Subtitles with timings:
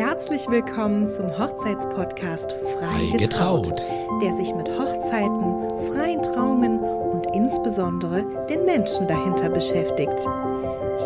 [0.00, 3.84] Herzlich willkommen zum Hochzeitspodcast Frei getraut,
[4.22, 10.18] der sich mit Hochzeiten, freien Trauungen und insbesondere den Menschen dahinter beschäftigt.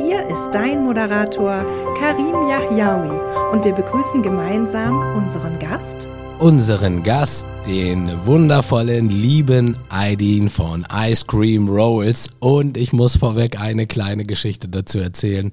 [0.00, 1.66] Hier ist dein Moderator
[1.98, 6.06] Karim Yahyaoui und wir begrüßen gemeinsam unseren Gast.
[6.38, 12.28] Unseren Gast, den wundervollen, lieben Aidin von Ice Cream Rolls.
[12.38, 15.50] Und ich muss vorweg eine kleine Geschichte dazu erzählen.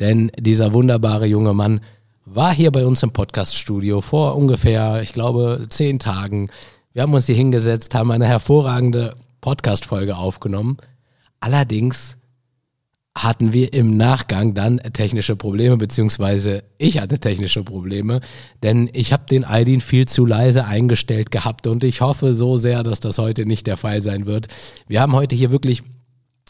[0.00, 1.82] Denn dieser wunderbare junge Mann
[2.26, 6.48] war hier bei uns im Podcaststudio vor ungefähr, ich glaube, zehn Tagen.
[6.92, 10.78] Wir haben uns hier hingesetzt, haben eine hervorragende Podcast-Folge aufgenommen.
[11.40, 12.16] Allerdings
[13.16, 18.20] hatten wir im Nachgang dann technische Probleme, beziehungsweise ich hatte technische Probleme,
[18.62, 22.82] denn ich habe den Aidin viel zu leise eingestellt gehabt und ich hoffe so sehr,
[22.82, 24.48] dass das heute nicht der Fall sein wird.
[24.88, 25.82] Wir haben heute hier wirklich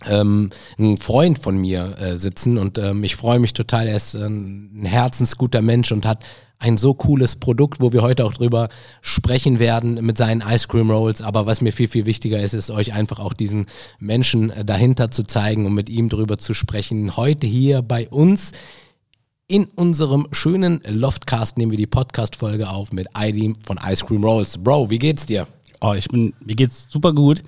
[0.07, 3.87] ähm, ein Freund von mir äh, sitzen und ähm, ich freue mich total.
[3.89, 6.25] Er ist äh, ein herzensguter Mensch und hat
[6.59, 8.69] ein so cooles Produkt, wo wir heute auch drüber
[9.03, 11.21] sprechen werden mit seinen Ice Cream Rolls.
[11.21, 13.67] Aber was mir viel, viel wichtiger ist, ist euch einfach auch diesen
[13.99, 17.17] Menschen äh, dahinter zu zeigen und mit ihm drüber zu sprechen.
[17.17, 18.53] Heute hier bei uns
[19.47, 24.57] in unserem schönen Loftcast nehmen wir die Podcast-Folge auf mit Idim von Ice Cream Rolls.
[24.59, 25.47] Bro, wie geht's dir?
[25.83, 27.43] Oh, ich bin, mir geht's super gut.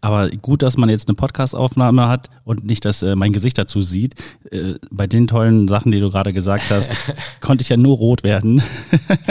[0.00, 3.82] Aber gut, dass man jetzt eine Podcast-Aufnahme hat und nicht, dass äh, mein Gesicht dazu
[3.82, 4.14] sieht.
[4.50, 6.90] Äh, bei den tollen Sachen, die du gerade gesagt hast,
[7.40, 8.62] konnte ich ja nur rot werden.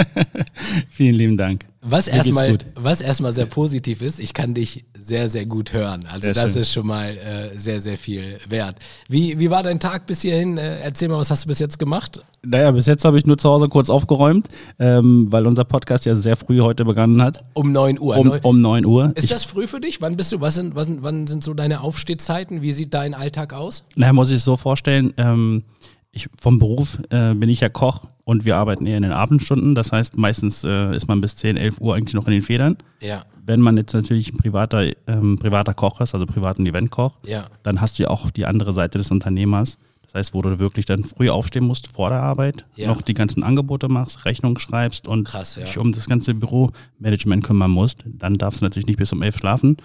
[0.90, 1.66] Vielen lieben Dank.
[1.90, 6.06] Was erstmal, was erstmal sehr positiv ist, ich kann dich sehr, sehr gut hören.
[6.12, 6.62] Also sehr das schön.
[6.64, 8.76] ist schon mal äh, sehr, sehr viel wert.
[9.08, 10.58] Wie, wie war dein Tag bis hierhin?
[10.58, 12.22] Äh, erzähl mal, was hast du bis jetzt gemacht?
[12.44, 14.48] Naja, bis jetzt habe ich nur zu Hause kurz aufgeräumt,
[14.80, 17.46] ähm, weil unser Podcast ja sehr früh heute begonnen hat.
[17.54, 18.18] Um 9 Uhr.
[18.18, 19.12] Um, um 9 Uhr.
[19.16, 20.02] Ist ich, das früh für dich?
[20.02, 22.62] Wann bist du, was sind, was, wann sind so deine Aufstehzeiten?
[22.62, 23.86] Wie sieht dein Alltag aus?
[23.96, 25.64] Naja, muss ich so vorstellen, ähm,
[26.12, 29.76] ich, vom Beruf äh, bin ich ja Koch und wir arbeiten eher in den Abendstunden.
[29.76, 32.78] Das heißt, meistens äh, ist man bis 10, 11 Uhr eigentlich noch in den Federn.
[33.00, 33.24] Ja.
[33.46, 37.46] Wenn man jetzt natürlich ein privater, ähm, privater Koch ist, also privaten Eventkoch, ja.
[37.64, 39.78] dann hast du ja auch die andere Seite des Unternehmers.
[40.08, 42.88] Das heißt, wo du wirklich dann früh aufstehen musst vor der Arbeit, ja.
[42.88, 45.64] noch die ganzen Angebote machst, Rechnungen schreibst und Krass, ja.
[45.64, 49.38] dich um das ganze Büromanagement kümmern musst, dann darfst du natürlich nicht bis um elf
[49.38, 49.78] schlafen,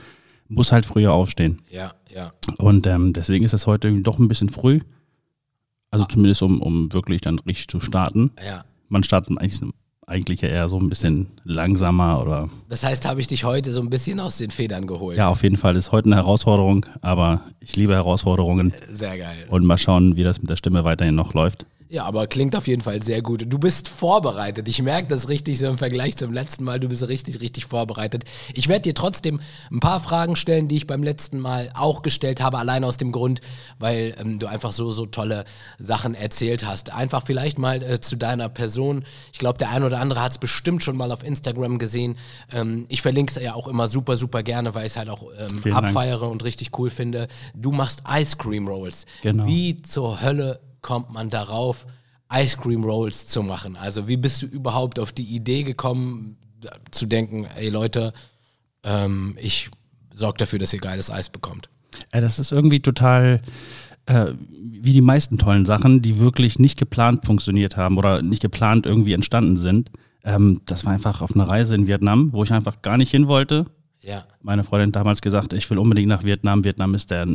[0.54, 1.60] musst halt früher aufstehen.
[1.70, 2.32] Ja, ja.
[2.58, 4.80] Und ähm, deswegen ist es heute doch ein bisschen früh.
[5.90, 8.30] Also zumindest um, um wirklich dann richtig zu starten.
[8.44, 8.64] Ja.
[8.88, 9.60] Man startet eigentlich,
[10.06, 12.48] eigentlich eher so ein bisschen langsamer oder.
[12.68, 15.18] Das heißt, habe ich dich heute so ein bisschen aus den Federn geholt.
[15.18, 15.74] Ja, auf jeden Fall.
[15.74, 18.72] Das ist heute eine Herausforderung, aber ich liebe Herausforderungen.
[18.90, 19.46] Sehr geil.
[19.48, 21.66] Und mal schauen, wie das mit der Stimme weiterhin noch läuft.
[21.92, 23.44] Ja, aber klingt auf jeden Fall sehr gut.
[23.52, 24.66] Du bist vorbereitet.
[24.66, 26.80] Ich merke das richtig so im Vergleich zum letzten Mal.
[26.80, 28.24] Du bist richtig, richtig vorbereitet.
[28.54, 32.40] Ich werde dir trotzdem ein paar Fragen stellen, die ich beim letzten Mal auch gestellt
[32.40, 33.42] habe, allein aus dem Grund,
[33.78, 35.44] weil ähm, du einfach so, so tolle
[35.78, 36.94] Sachen erzählt hast.
[36.94, 39.04] Einfach vielleicht mal äh, zu deiner Person.
[39.30, 42.16] Ich glaube, der ein oder andere hat es bestimmt schon mal auf Instagram gesehen.
[42.50, 45.24] Ähm, ich verlinke es ja auch immer super, super gerne, weil ich es halt auch
[45.38, 47.28] ähm, abfeiere und richtig cool finde.
[47.54, 49.04] Du machst Ice Cream Rolls.
[49.20, 49.44] Genau.
[49.44, 51.86] Wie zur Hölle kommt man darauf,
[52.32, 53.76] Ice Cream Rolls zu machen?
[53.76, 56.36] Also wie bist du überhaupt auf die Idee gekommen,
[56.90, 58.12] zu denken, ey Leute,
[58.84, 59.70] ähm, ich
[60.14, 61.68] sorge dafür, dass ihr geiles Eis bekommt?
[62.12, 63.40] Ja, das ist irgendwie total
[64.06, 64.32] äh,
[64.82, 69.12] wie die meisten tollen Sachen, die wirklich nicht geplant funktioniert haben oder nicht geplant irgendwie
[69.12, 69.90] entstanden sind.
[70.24, 73.28] Ähm, das war einfach auf einer Reise in Vietnam, wo ich einfach gar nicht hin
[73.28, 73.66] wollte.
[74.00, 74.24] Ja.
[74.40, 76.64] Meine Freundin hat damals gesagt, ich will unbedingt nach Vietnam.
[76.64, 77.26] Vietnam ist der,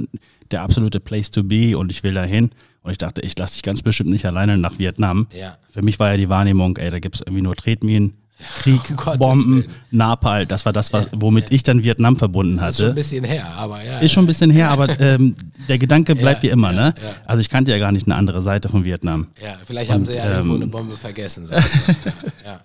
[0.52, 2.52] der absolute Place to be und ich will dahin.
[2.88, 5.28] Und ich dachte, ich lasse dich ganz bestimmt nicht alleine nach Vietnam.
[5.38, 5.58] Ja.
[5.70, 8.14] Für mich war ja die Wahrnehmung, ey, da gibt es irgendwie nur Tretminen,
[8.62, 10.46] Krieg, oh, Bomben, Napal.
[10.46, 12.70] Das war das, was, womit ich dann Vietnam verbunden hatte.
[12.70, 14.00] Ist schon ein bisschen her, aber ja.
[14.00, 15.36] Ist schon ein bisschen her, aber ähm,
[15.68, 16.94] der Gedanke bleibt ja, wie immer, ne?
[17.26, 19.28] Also ich kannte ja gar nicht eine andere Seite von Vietnam.
[19.44, 21.50] Ja, vielleicht und, haben sie ja ähm, irgendwo eine Bombe vergessen.
[22.46, 22.62] ja.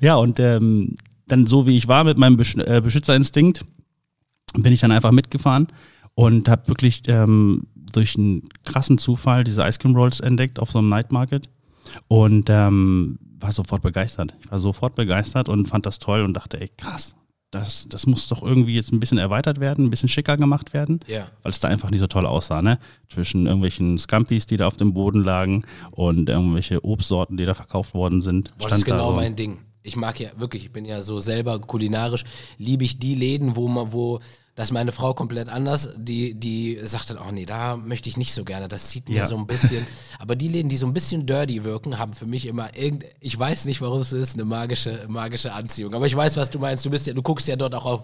[0.00, 0.94] ja, und ähm,
[1.28, 3.62] dann so wie ich war mit meinem Besch äh, Beschützerinstinkt,
[4.54, 5.68] bin ich dann einfach mitgefahren
[6.14, 10.78] und habe wirklich ähm, durch einen krassen Zufall diese Ice Cream Rolls entdeckt auf so
[10.78, 11.48] einem Night Market
[12.08, 14.34] und ähm, war sofort begeistert.
[14.44, 17.16] Ich war sofort begeistert und fand das toll und dachte, ey, krass,
[17.50, 21.00] das, das muss doch irgendwie jetzt ein bisschen erweitert werden, ein bisschen schicker gemacht werden,
[21.06, 21.26] ja.
[21.42, 22.78] weil es da einfach nicht so toll aussah, ne?
[23.08, 27.94] Zwischen irgendwelchen Scampis, die da auf dem Boden lagen und irgendwelche Obstsorten, die da verkauft
[27.94, 28.56] worden sind.
[28.58, 29.16] Boah, das ist genau so.
[29.16, 29.58] mein Ding.
[29.82, 32.24] Ich mag ja wirklich, ich bin ja so selber kulinarisch,
[32.58, 34.20] liebe ich die Läden, wo man, wo
[34.60, 35.88] das ist meine Frau komplett anders.
[35.96, 38.68] Die, die sagt dann, oh nee, da möchte ich nicht so gerne.
[38.68, 39.26] Das zieht mir ja.
[39.26, 39.86] so ein bisschen.
[40.18, 43.38] Aber die Läden, die so ein bisschen dirty wirken, haben für mich immer irgend, ich
[43.38, 45.94] weiß nicht, warum es ist, eine magische, magische Anziehung.
[45.94, 46.84] Aber ich weiß, was du meinst.
[46.84, 48.00] Du bist ja, du guckst ja dort auch auf,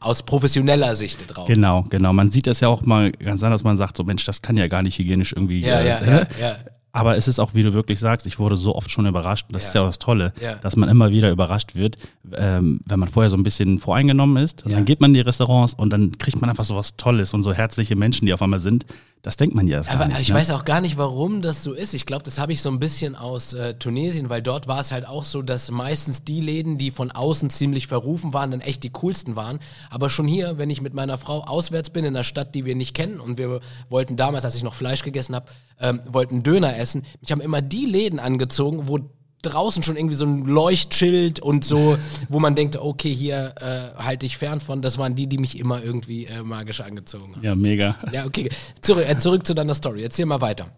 [0.00, 1.46] aus professioneller Sicht drauf.
[1.46, 2.12] Genau, genau.
[2.12, 3.62] Man sieht das ja auch mal ganz anders.
[3.62, 5.60] Man sagt so, Mensch, das kann ja gar nicht hygienisch irgendwie.
[5.60, 6.56] Ja, äh, ja, ja, ja,
[6.92, 9.46] aber es ist auch, wie du wirklich sagst, ich wurde so oft schon überrascht.
[9.50, 9.68] Das ja.
[9.68, 10.54] ist ja auch das Tolle, ja.
[10.56, 11.96] dass man immer wieder überrascht wird,
[12.34, 14.64] ähm, wenn man vorher so ein bisschen voreingenommen ist.
[14.64, 14.76] Und ja.
[14.76, 17.42] dann geht man in die Restaurants und dann kriegt man einfach so was Tolles und
[17.42, 18.84] so herzliche Menschen, die auf einmal sind.
[19.22, 20.34] Das denkt man ja erst Aber nicht, ich ne?
[20.34, 21.94] weiß auch gar nicht, warum das so ist.
[21.94, 24.90] Ich glaube, das habe ich so ein bisschen aus äh, Tunesien, weil dort war es
[24.90, 28.82] halt auch so, dass meistens die Läden, die von außen ziemlich verrufen waren, dann echt
[28.82, 29.60] die coolsten waren.
[29.90, 32.74] Aber schon hier, wenn ich mit meiner Frau auswärts bin in einer Stadt, die wir
[32.74, 35.46] nicht kennen und wir wollten damals, als ich noch Fleisch gegessen habe,
[35.78, 38.98] ähm, wollten Döner essen, mich haben immer die Läden angezogen, wo
[39.42, 41.98] draußen schon irgendwie so ein Leuchtschild und so,
[42.28, 44.82] wo man denkt, okay, hier äh, halte ich fern von.
[44.82, 47.44] Das waren die, die mich immer irgendwie äh, magisch angezogen haben.
[47.44, 47.96] Ja, mega.
[48.12, 48.48] Ja, okay.
[48.80, 50.02] Zurück, äh, zurück zu deiner Story.
[50.02, 50.68] Erzähl mal weiter.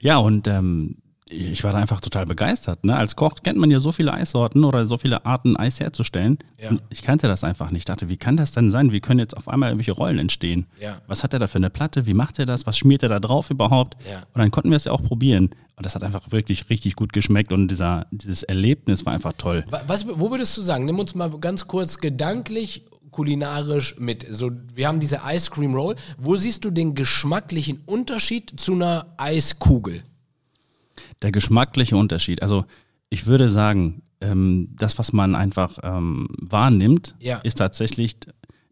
[0.00, 0.96] Ja, und ähm,
[1.30, 2.84] ich war da einfach total begeistert.
[2.84, 2.96] Ne?
[2.96, 6.38] Als Koch kennt man ja so viele Eissorten oder so viele Arten, Eis herzustellen.
[6.60, 6.70] Ja.
[6.90, 7.80] ich kannte das einfach nicht.
[7.80, 8.92] Ich dachte, wie kann das denn sein?
[8.92, 10.66] Wie können jetzt auf einmal irgendwelche Rollen entstehen?
[10.80, 11.00] Ja.
[11.06, 12.06] Was hat er da für eine Platte?
[12.06, 12.66] Wie macht er das?
[12.66, 13.96] Was schmiert er da drauf überhaupt?
[14.08, 14.18] Ja.
[14.32, 15.50] Und dann konnten wir es ja auch probieren.
[15.76, 19.64] Und das hat einfach wirklich richtig gut geschmeckt und dieser, dieses Erlebnis war einfach toll.
[19.86, 20.86] Was, wo würdest du sagen?
[20.86, 24.26] Nimm uns mal ganz kurz gedanklich kulinarisch mit.
[24.30, 25.94] So, wir haben diese Ice Cream Roll.
[26.18, 30.02] Wo siehst du den geschmacklichen Unterschied zu einer Eiskugel?
[31.22, 32.42] Der geschmackliche Unterschied.
[32.42, 32.64] Also
[33.10, 37.38] ich würde sagen, ähm, das, was man einfach ähm, wahrnimmt, ja.
[37.38, 38.16] ist tatsächlich,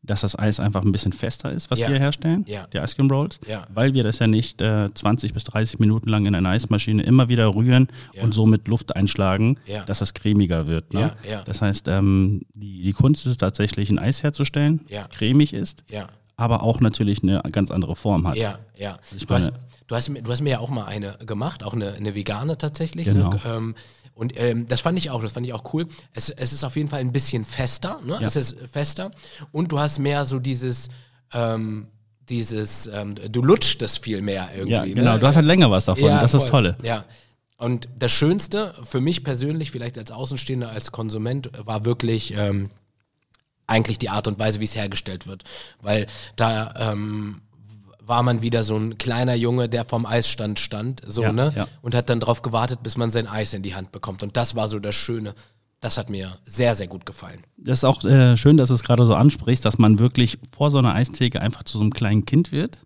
[0.02, 1.88] dass das Eis einfach ein bisschen fester ist, was ja.
[1.88, 2.66] wir herstellen, ja.
[2.72, 3.40] die Ice Cream Rolls,
[3.72, 7.28] weil wir das ja nicht äh, 20 bis 30 Minuten lang in einer Eismaschine immer
[7.28, 7.88] wieder rühren
[8.22, 10.94] und somit Luft einschlagen, dass das cremiger wird.
[10.94, 11.12] Ne?
[11.44, 15.82] Das heißt, ähm, die, die Kunst ist es tatsächlich, ein Eis herzustellen, das cremig ist,
[16.37, 18.37] aber auch natürlich eine ganz andere Form hat.
[18.37, 18.93] Ja, ja.
[18.93, 20.08] Also ich meine, Du hast, du hast
[20.40, 23.06] mir ja auch mal eine gemacht, auch eine, eine vegane tatsächlich.
[23.06, 23.14] Ne?
[23.14, 23.30] Genau.
[23.30, 23.40] Ne?
[23.44, 23.74] Ähm,
[24.14, 25.86] und ähm, das fand ich auch, das fand ich auch cool.
[26.14, 28.14] Es, es ist auf jeden Fall ein bisschen fester, ne?
[28.20, 28.26] Ja.
[28.26, 29.10] Es ist fester.
[29.52, 30.88] Und du hast mehr so dieses,
[31.34, 31.88] ähm,
[32.28, 34.72] dieses, ähm, du lutscht es viel mehr irgendwie.
[34.72, 35.12] Ja, genau.
[35.14, 35.20] Ne?
[35.20, 36.04] Du hast halt länger was davon.
[36.04, 36.76] Ja, das ist das Tolle.
[36.82, 37.04] Ja.
[37.58, 42.70] Und das Schönste für mich persönlich, vielleicht als Außenstehender, als Konsument, war wirklich ähm,
[43.66, 45.44] eigentlich die Art und Weise, wie es hergestellt wird.
[45.80, 46.06] Weil
[46.36, 47.42] da ähm,
[48.06, 51.53] war man wieder so ein kleiner Junge, der vom Eisstand stand, so, ja, ne?
[51.56, 51.67] Ja.
[51.82, 54.23] Und hat dann darauf gewartet, bis man sein Eis in die Hand bekommt.
[54.23, 55.35] Und das war so das Schöne.
[55.81, 57.41] Das hat mir sehr, sehr gut gefallen.
[57.56, 60.70] Das ist auch äh, schön, dass du es gerade so ansprichst, dass man wirklich vor
[60.70, 62.79] so einer Eistheke einfach zu so einem kleinen Kind wird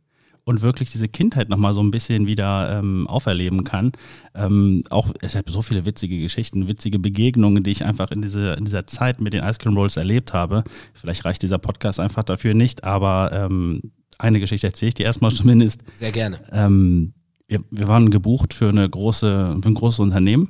[0.45, 3.93] und wirklich diese Kindheit nochmal so ein bisschen wieder ähm, auferleben kann.
[4.35, 8.55] Ähm, auch, ich habe so viele witzige Geschichten, witzige Begegnungen, die ich einfach in, diese,
[8.55, 10.65] in dieser Zeit mit den Ice Cream Rolls erlebt habe.
[10.95, 13.81] Vielleicht reicht dieser Podcast einfach dafür nicht, aber ähm,
[14.21, 15.83] eine Geschichte erzähle ich dir erstmal zumindest.
[15.99, 16.41] Sehr gerne.
[16.53, 17.15] Ähm,
[17.49, 20.49] wir, wir, waren gebucht für, eine große, für ein großes Unternehmen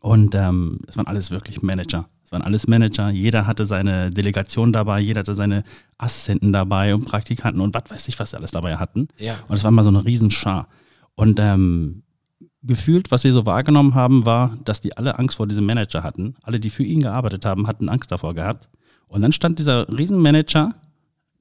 [0.00, 2.08] und ähm, es waren alles wirklich Manager.
[2.24, 3.10] Es waren alles Manager.
[3.10, 5.64] Jeder hatte seine Delegation dabei, jeder hatte seine
[5.98, 9.08] Assistenten dabei und Praktikanten und was weiß ich, was sie alles dabei hatten.
[9.18, 9.34] Ja.
[9.48, 10.68] Und es war mal so eine Riesenschar.
[11.16, 12.04] Und ähm,
[12.62, 16.36] gefühlt, was wir so wahrgenommen haben, war, dass die alle Angst vor diesem Manager hatten.
[16.42, 18.68] Alle, die für ihn gearbeitet haben, hatten Angst davor gehabt.
[19.08, 20.74] Und dann stand dieser Riesenmanager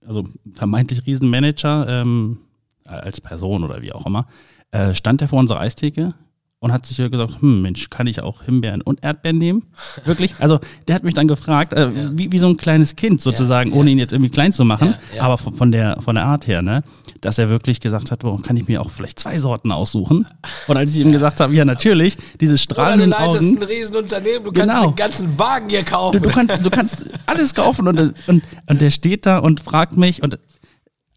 [0.05, 0.23] also
[0.53, 2.39] vermeintlich Riesenmanager, ähm,
[2.85, 4.27] als Person oder wie auch immer,
[4.71, 6.13] äh, stand er vor unserer Eistheke
[6.61, 9.63] und hat sich gesagt, hm, Mensch, kann ich auch Himbeeren und Erdbeeren nehmen?
[10.03, 10.33] Wirklich?
[10.39, 12.09] Also der hat mich dann gefragt, äh, ja.
[12.11, 14.95] wie, wie so ein kleines Kind sozusagen, ja, ohne ihn jetzt irgendwie klein zu machen,
[15.19, 16.83] aber von, von, der, von der Art her, ne?
[17.21, 20.27] dass er wirklich gesagt hat, boah, kann ich mir auch vielleicht zwei Sorten aussuchen?
[20.67, 23.63] Und als ich ihm gesagt habe, ja natürlich, diese strahlenden Oder du leitest Augen, ein
[23.63, 24.87] Riesenunternehmen, du kannst genau.
[24.87, 26.21] den ganzen Wagen hier kaufen.
[26.21, 29.97] Du, du, kannst, du kannst alles kaufen und, und, und der steht da und fragt
[29.97, 30.39] mich und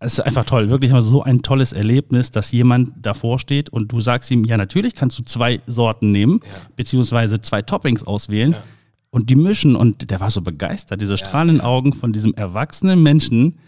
[0.02, 3.92] es ist einfach toll, wirklich mal so ein tolles Erlebnis, dass jemand davor steht und
[3.92, 6.58] du sagst ihm, ja, natürlich kannst du zwei Sorten nehmen, ja.
[6.76, 8.62] beziehungsweise zwei Toppings auswählen ja.
[9.10, 9.76] und die mischen.
[9.76, 13.58] Und der war so begeistert, diese strahlenden Augen von diesem erwachsenen Menschen,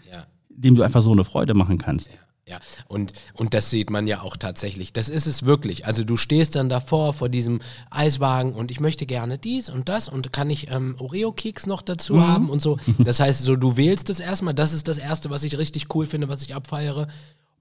[0.57, 2.09] dem du einfach so eine Freude machen kannst.
[2.47, 4.93] Ja, und, und das sieht man ja auch tatsächlich.
[4.93, 5.87] Das ist es wirklich.
[5.87, 7.59] Also du stehst dann davor vor diesem
[7.89, 12.15] Eiswagen und ich möchte gerne dies und das und kann ich ähm, Oreo-Keks noch dazu
[12.15, 12.27] mhm.
[12.27, 12.77] haben und so.
[12.99, 14.53] Das heißt, so du wählst es erstmal.
[14.53, 17.07] Das ist das Erste, was ich richtig cool finde, was ich abfeiere.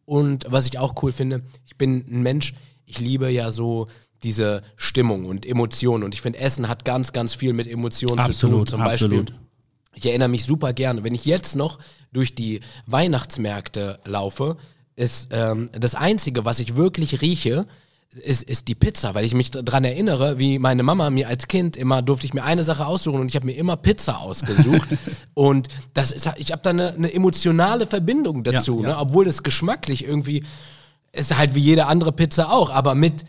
[0.04, 2.52] Und was ich auch cool finde, ich bin ein Mensch,
[2.84, 3.88] ich liebe ja so
[4.22, 6.04] diese Stimmung und Emotionen.
[6.04, 8.66] Und ich finde, Essen hat ganz, ganz viel mit Emotionen absolut, zu tun.
[8.66, 9.26] Zum absolut.
[9.26, 9.44] Beispiel
[9.94, 11.78] ich erinnere mich super gerne, wenn ich jetzt noch
[12.12, 14.56] durch die Weihnachtsmärkte laufe,
[14.96, 17.66] ist ähm, das Einzige, was ich wirklich rieche,
[18.22, 21.76] ist, ist die Pizza, weil ich mich daran erinnere, wie meine Mama mir als Kind
[21.76, 24.88] immer durfte ich mir eine Sache aussuchen und ich habe mir immer Pizza ausgesucht
[25.34, 28.94] und das ist, ich habe da eine, eine, emotionale Verbindung dazu, ja, ja.
[28.94, 28.98] Ne?
[28.98, 30.44] obwohl es geschmacklich irgendwie
[31.12, 33.24] ist halt wie jede andere Pizza auch, aber mit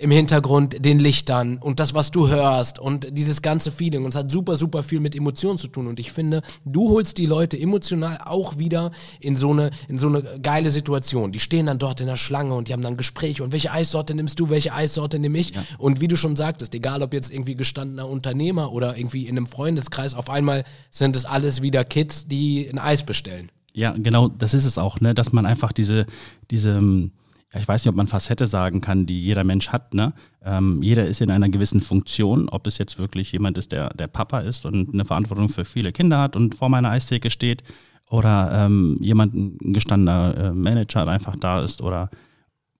[0.00, 4.02] im Hintergrund, den Lichtern und das, was du hörst und dieses ganze Feeling.
[4.04, 5.86] Und es hat super, super viel mit Emotionen zu tun.
[5.86, 10.08] Und ich finde, du holst die Leute emotional auch wieder in so eine, in so
[10.08, 11.32] eine geile Situation.
[11.32, 14.14] Die stehen dann dort in der Schlange und die haben dann Gespräche und welche Eissorte
[14.14, 15.54] nimmst du, welche Eissorte nehme ich?
[15.54, 15.64] Ja.
[15.76, 19.46] Und wie du schon sagtest, egal ob jetzt irgendwie gestandener Unternehmer oder irgendwie in einem
[19.46, 23.50] Freundeskreis, auf einmal sind es alles wieder Kids, die ein Eis bestellen.
[23.74, 25.14] Ja, genau, das ist es auch, ne?
[25.14, 26.06] dass man einfach diese,
[26.50, 27.12] diese ähm,
[27.52, 29.92] ich weiß nicht, ob man Facette sagen kann, die jeder Mensch hat.
[29.94, 30.12] Ne?
[30.44, 34.06] Ähm, jeder ist in einer gewissen Funktion, ob es jetzt wirklich jemand ist, der der
[34.06, 37.64] Papa ist und eine Verantwortung für viele Kinder hat und vor meiner Eistheke steht
[38.08, 42.10] oder ähm, jemand, ein gestandener äh, Manager einfach da ist oder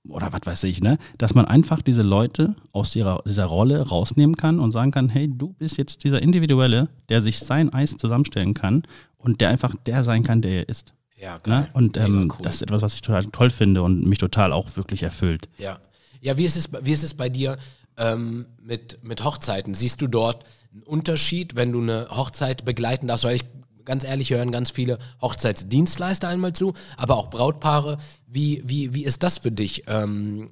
[0.08, 0.98] oder was weiß ich, ne?
[1.18, 5.30] Dass man einfach diese Leute aus ihrer, dieser Rolle rausnehmen kann und sagen kann, hey,
[5.30, 8.84] du bist jetzt dieser Individuelle, der sich sein Eis zusammenstellen kann
[9.18, 10.94] und der einfach der sein kann, der er ist.
[11.20, 11.60] Ja, geil.
[11.62, 11.70] Ne?
[11.74, 12.42] Und ähm, cool.
[12.42, 15.48] das ist etwas, was ich total toll finde und mich total auch wirklich erfüllt.
[15.58, 15.78] Ja.
[16.22, 17.56] Ja, wie ist es, wie ist es bei dir
[17.96, 19.74] ähm, mit, mit Hochzeiten?
[19.74, 23.24] Siehst du dort einen Unterschied, wenn du eine Hochzeit begleiten darfst?
[23.24, 23.44] Weil ich
[23.84, 27.98] ganz ehrlich hören ganz viele Hochzeitsdienstleister einmal zu, aber auch Brautpaare.
[28.26, 29.84] Wie, wie, wie ist das für dich?
[29.86, 30.50] Ähm,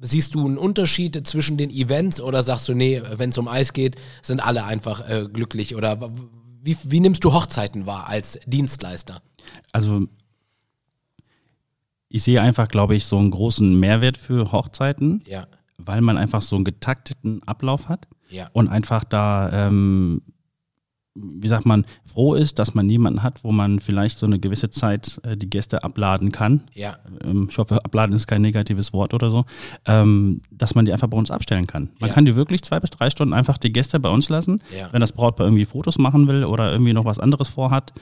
[0.00, 3.72] siehst du einen Unterschied zwischen den Events oder sagst du, nee, wenn es um Eis
[3.72, 5.76] geht, sind alle einfach äh, glücklich?
[5.76, 6.10] Oder
[6.62, 9.20] wie, wie nimmst du Hochzeiten wahr als Dienstleister?
[9.72, 10.06] Also
[12.08, 15.46] ich sehe einfach, glaube ich, so einen großen Mehrwert für Hochzeiten, ja.
[15.76, 18.48] weil man einfach so einen getakteten Ablauf hat ja.
[18.52, 20.22] und einfach da, ähm,
[21.14, 24.70] wie sagt man, froh ist, dass man jemanden hat, wo man vielleicht so eine gewisse
[24.70, 26.64] Zeit äh, die Gäste abladen kann.
[26.74, 26.98] Ja.
[27.24, 29.44] Ähm, ich hoffe, abladen ist kein negatives Wort oder so,
[29.86, 31.90] ähm, dass man die einfach bei uns abstellen kann.
[31.98, 34.62] Man kann die wirklich zwei bis drei Stunden einfach die Gäste bei uns lassen,
[34.92, 37.92] wenn das Brautpaar irgendwie Fotos machen will oder irgendwie noch was anderes vorhat.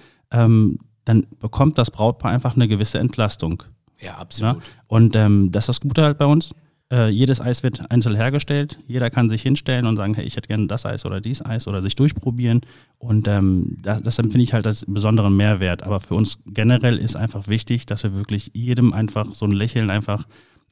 [1.05, 3.63] Dann bekommt das Brautpaar einfach eine gewisse Entlastung.
[4.01, 4.57] Ja, absolut.
[4.57, 4.63] Ja?
[4.87, 6.55] Und ähm, das ist das Gute halt bei uns.
[6.93, 8.79] Äh, jedes Eis wird einzeln hergestellt.
[8.87, 11.67] Jeder kann sich hinstellen und sagen, hey, ich hätte gerne das Eis oder dies Eis
[11.67, 12.61] oder sich durchprobieren.
[12.99, 15.83] Und ähm, das, das empfinde ich halt als besonderen Mehrwert.
[15.83, 19.91] Aber für uns generell ist einfach wichtig, dass wir wirklich jedem einfach so ein Lächeln
[19.91, 20.27] einfach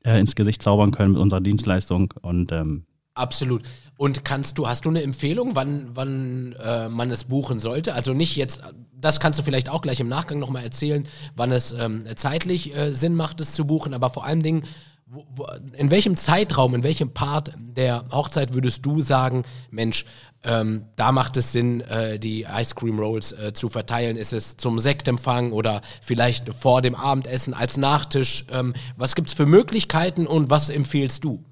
[0.05, 2.13] äh, ins Gesicht zaubern können mit unserer Dienstleistung.
[2.21, 3.63] Und ähm, Absolut.
[3.99, 7.95] Und kannst du, hast du eine Empfehlung, wann, wann äh, man es buchen sollte?
[7.95, 8.63] Also nicht jetzt,
[8.95, 12.95] das kannst du vielleicht auch gleich im Nachgang nochmal erzählen, wann es ähm, zeitlich äh,
[12.95, 14.65] Sinn macht, es zu buchen, aber vor allen Dingen,
[15.05, 20.07] wo, wo, in welchem Zeitraum, in welchem Part der Hochzeit würdest du sagen, Mensch,
[20.43, 24.17] ähm, da macht es Sinn, äh, die Ice Cream Rolls äh, zu verteilen?
[24.17, 28.47] Ist es zum Sektempfang oder vielleicht vor dem Abendessen als Nachtisch?
[28.51, 31.45] Ähm, was gibt es für Möglichkeiten und was empfiehlst du?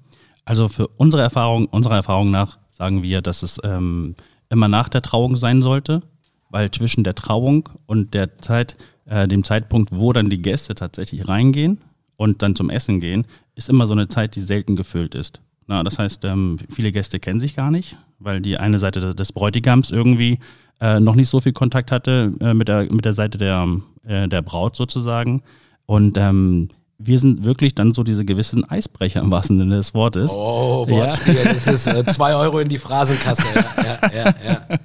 [0.45, 4.15] Also für unsere Erfahrung, unserer Erfahrung nach sagen wir, dass es ähm,
[4.49, 6.01] immer nach der Trauung sein sollte,
[6.49, 11.27] weil zwischen der Trauung und der Zeit, äh, dem Zeitpunkt, wo dann die Gäste tatsächlich
[11.27, 11.79] reingehen
[12.17, 15.41] und dann zum Essen gehen, ist immer so eine Zeit, die selten gefüllt ist.
[15.67, 19.31] Na, das heißt, ähm, viele Gäste kennen sich gar nicht, weil die eine Seite des
[19.31, 20.39] Bräutigams irgendwie
[20.81, 23.67] äh, noch nicht so viel Kontakt hatte äh, mit, der, mit der Seite der,
[24.03, 25.43] äh, der Braut sozusagen.
[25.85, 26.69] Und ähm,
[27.03, 30.31] wir sind wirklich dann so diese gewissen Eisbrecher im wahrsten Sinne des Wortes.
[30.31, 31.35] Oh, Wortspiel.
[31.35, 31.53] Ja.
[31.53, 33.43] Das ist äh, zwei Euro in die Phrasenkasse.
[33.55, 34.79] Ja, ja, ja, ja.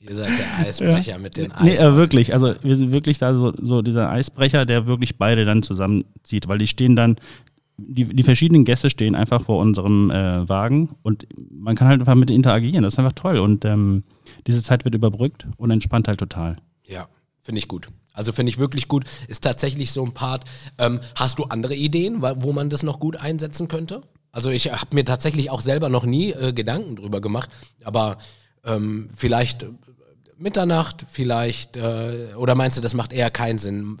[0.00, 1.18] Ihr seid der Eisbrecher ja.
[1.18, 1.62] mit den Eis.
[1.62, 2.32] Nee, äh, wirklich.
[2.34, 6.58] Also wir sind wirklich da so, so dieser Eisbrecher, der wirklich beide dann zusammenzieht, weil
[6.58, 7.16] die stehen dann,
[7.76, 12.14] die, die verschiedenen Gäste stehen einfach vor unserem äh, Wagen und man kann halt einfach
[12.14, 12.82] mit interagieren.
[12.82, 13.38] Das ist einfach toll.
[13.38, 14.04] Und ähm,
[14.46, 16.56] diese Zeit wird überbrückt und entspannt halt total.
[16.86, 17.06] Ja,
[17.50, 17.88] finde ich gut.
[18.12, 19.06] Also finde ich wirklich gut.
[19.26, 20.44] Ist tatsächlich so ein Part.
[20.78, 24.02] Ähm, hast du andere Ideen, wo man das noch gut einsetzen könnte?
[24.30, 27.50] Also ich habe mir tatsächlich auch selber noch nie äh, Gedanken drüber gemacht,
[27.82, 28.18] aber
[28.64, 29.70] ähm, vielleicht äh,
[30.38, 33.98] Mitternacht, vielleicht, äh, oder meinst du, das macht eher keinen Sinn?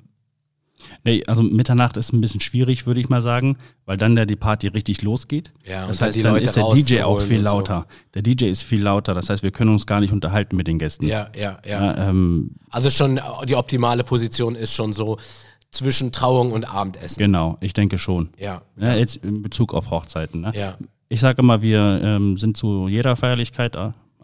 [1.04, 3.56] Nee, also Mitternacht ist ein bisschen schwierig, würde ich mal sagen,
[3.86, 5.52] weil dann ja die Party richtig losgeht.
[5.64, 7.86] Ja, das heißt, dann, dann ist der DJ auch viel lauter.
[7.88, 7.96] So.
[8.14, 10.78] Der DJ ist viel lauter, das heißt, wir können uns gar nicht unterhalten mit den
[10.78, 11.06] Gästen.
[11.06, 11.94] Ja, ja, ja.
[11.94, 15.18] ja ähm, also schon die optimale Position ist schon so
[15.70, 17.18] zwischen Trauung und Abendessen.
[17.18, 18.30] Genau, ich denke schon.
[18.38, 18.62] Ja.
[18.76, 20.40] ja jetzt in Bezug auf Hochzeiten.
[20.40, 20.52] Ne?
[20.54, 20.76] Ja.
[21.08, 23.76] Ich sage immer, wir ähm, sind zu jeder Feierlichkeit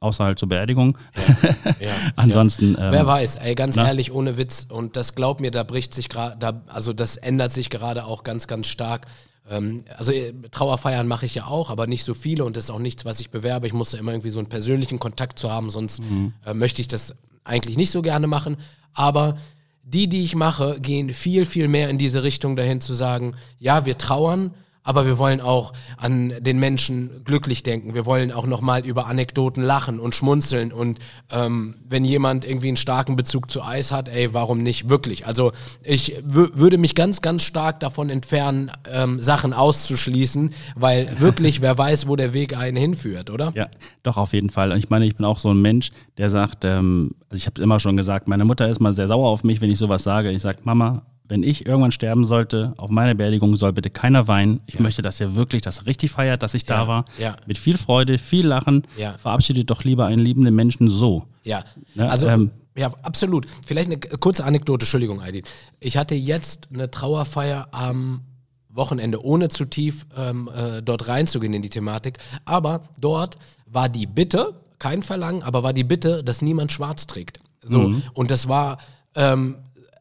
[0.06, 0.96] außer halt zur Beerdigung.
[1.14, 2.74] Ja, ja, Ansonsten.
[2.74, 2.86] Ja.
[2.86, 3.86] Ähm, Wer weiß, ey, ganz na?
[3.86, 4.66] ehrlich, ohne Witz.
[4.70, 8.46] Und das glaubt mir, da bricht sich gerade, also das ändert sich gerade auch ganz,
[8.46, 9.06] ganz stark.
[9.50, 12.70] Ähm, also äh, Trauerfeiern mache ich ja auch, aber nicht so viele und das ist
[12.70, 13.66] auch nichts, was ich bewerbe.
[13.66, 16.32] Ich muss da immer irgendwie so einen persönlichen Kontakt zu haben, sonst mhm.
[16.44, 18.56] äh, möchte ich das eigentlich nicht so gerne machen.
[18.94, 19.36] Aber
[19.82, 23.86] die, die ich mache, gehen viel, viel mehr in diese Richtung dahin zu sagen, ja,
[23.86, 24.52] wir trauern,
[24.86, 27.94] aber wir wollen auch an den Menschen glücklich denken.
[27.94, 31.00] Wir wollen auch nochmal über Anekdoten lachen und schmunzeln und
[31.30, 35.26] ähm, wenn jemand irgendwie einen starken Bezug zu Eis hat, ey, warum nicht wirklich?
[35.26, 35.50] Also
[35.82, 42.06] ich würde mich ganz, ganz stark davon entfernen, ähm, Sachen auszuschließen, weil wirklich, wer weiß,
[42.06, 43.52] wo der Weg einen hinführt, oder?
[43.56, 43.66] Ja,
[44.04, 44.70] doch auf jeden Fall.
[44.70, 47.60] Und ich meine, ich bin auch so ein Mensch, der sagt, ähm, also ich habe
[47.60, 50.30] immer schon gesagt, meine Mutter ist mal sehr sauer auf mich, wenn ich sowas sage.
[50.30, 54.60] Ich sage, Mama, wenn ich irgendwann sterben sollte, auf meiner Beerdigung soll bitte keiner weinen.
[54.66, 54.82] Ich ja.
[54.82, 56.76] möchte, dass ihr wirklich das richtig feiert, dass ich ja.
[56.76, 57.04] da war.
[57.18, 57.36] Ja.
[57.46, 58.82] Mit viel Freude, viel Lachen.
[59.18, 61.24] Verabschiedet doch lieber einen liebenden Menschen so.
[61.44, 61.62] Ja,
[61.94, 62.10] ne?
[62.10, 63.46] also ähm, ja, absolut.
[63.64, 65.42] Vielleicht eine kurze Anekdote, Entschuldigung, Aidin.
[65.80, 68.22] Ich hatte jetzt eine Trauerfeier am
[68.68, 72.18] Wochenende, ohne zu tief ähm, äh, dort reinzugehen in die Thematik.
[72.44, 77.40] Aber dort war die Bitte, kein Verlangen, aber war die Bitte, dass niemand schwarz trägt.
[77.62, 78.02] So, mhm.
[78.12, 78.78] und das war
[79.14, 79.56] ähm,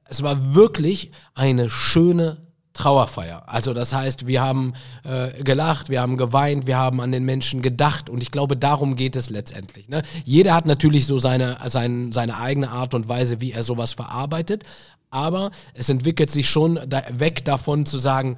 [0.08, 2.38] es war wirklich eine schöne
[2.74, 3.44] Trauerfeier.
[3.48, 7.62] Also das heißt, wir haben äh, gelacht, wir haben geweint, wir haben an den Menschen
[7.62, 9.88] gedacht und ich glaube, darum geht es letztendlich.
[9.88, 10.04] Ne?
[10.26, 14.64] Jeder hat natürlich so seine, sein, seine eigene Art und Weise, wie er sowas verarbeitet,
[15.10, 18.38] aber es entwickelt sich schon da, weg davon zu sagen,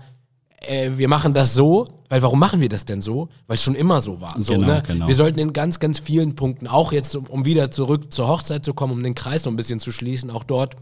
[0.61, 3.29] äh, wir machen das so, weil warum machen wir das denn so?
[3.47, 4.35] Weil es schon immer so war.
[4.39, 4.83] So, genau, ne?
[4.85, 5.07] genau.
[5.07, 8.75] Wir sollten in ganz, ganz vielen Punkten, auch jetzt, um, wieder zurück zur Hochzeit zu
[8.75, 10.75] kommen, um den Kreis so ein bisschen zu schließen, auch dort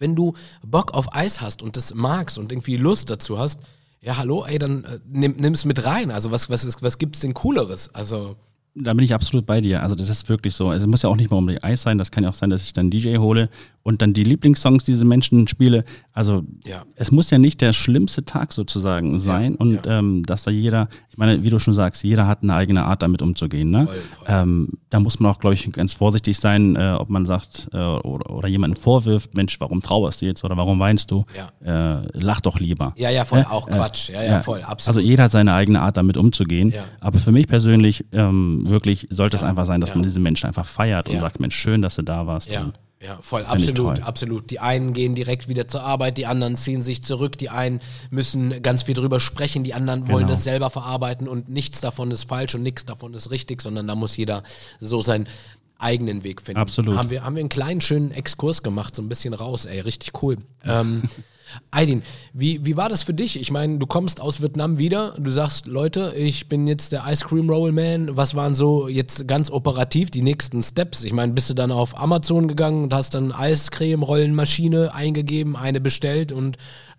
[0.00, 0.34] wenn du
[0.66, 3.60] Bock auf Eis hast und das magst und irgendwie Lust dazu hast,
[4.02, 6.10] ja, hallo, ey, dann äh, nimm, nimm's mit rein.
[6.10, 7.94] Also was, was, was gibt's denn Cooleres?
[7.94, 8.36] Also.
[8.74, 9.82] Da bin ich absolut bei dir.
[9.82, 10.72] Also das ist wirklich so.
[10.72, 11.98] Es muss ja auch nicht mal um die Eis sein.
[11.98, 13.50] Das kann ja auch sein, dass ich dann DJ hole
[13.90, 15.84] und dann die Lieblingssongs diese Menschen spiele.
[16.12, 16.84] Also ja.
[16.94, 19.52] es muss ja nicht der schlimmste Tag sozusagen sein.
[19.52, 19.98] Ja, und ja.
[19.98, 23.02] Ähm, dass da jeder, ich meine, wie du schon sagst, jeder hat eine eigene Art
[23.02, 23.70] damit umzugehen.
[23.70, 23.86] Ne?
[23.86, 24.26] Voll, voll.
[24.28, 27.78] Ähm, da muss man auch, glaube ich, ganz vorsichtig sein, äh, ob man sagt äh,
[27.78, 31.24] oder, oder jemanden vorwirft, Mensch, warum trauerst du jetzt oder warum weinst du?
[31.64, 32.94] Äh, lach doch lieber.
[32.96, 34.10] Ja, ja, voll, auch Quatsch.
[34.10, 34.98] Ja, ja, voll, absolut.
[34.98, 36.72] Also jeder hat seine eigene Art damit umzugehen.
[37.00, 40.66] Aber für mich persönlich ähm, wirklich sollte es einfach sein, dass man diese Menschen einfach
[40.66, 42.48] feiert und sagt, Mensch, schön, dass du da warst.
[42.48, 42.72] Ja.
[43.02, 44.50] Ja, voll, absolut, absolut.
[44.50, 47.80] Die einen gehen direkt wieder zur Arbeit, die anderen ziehen sich zurück, die einen
[48.10, 50.34] müssen ganz viel drüber sprechen, die anderen wollen genau.
[50.34, 53.94] das selber verarbeiten und nichts davon ist falsch und nichts davon ist richtig, sondern da
[53.94, 54.42] muss jeder
[54.80, 55.28] so seinen
[55.80, 56.60] eigenen Weg finden.
[56.60, 56.96] Absolut.
[56.96, 60.22] Haben wir, haben wir einen kleinen, schönen Exkurs gemacht, so ein bisschen raus, ey, richtig
[60.22, 60.36] cool.
[60.64, 61.02] ähm,
[61.70, 63.40] Aydin, wie, wie war das für dich?
[63.40, 67.24] Ich meine, du kommst aus Vietnam wieder, du sagst, Leute, ich bin jetzt der Ice
[67.26, 68.16] Cream Roll Man.
[68.16, 71.04] Was waren so jetzt ganz operativ die nächsten Steps?
[71.04, 75.80] Ich meine, bist du dann auf Amazon gegangen und hast dann Eiscreme Rollenmaschine eingegeben, eine
[75.80, 76.56] bestellt und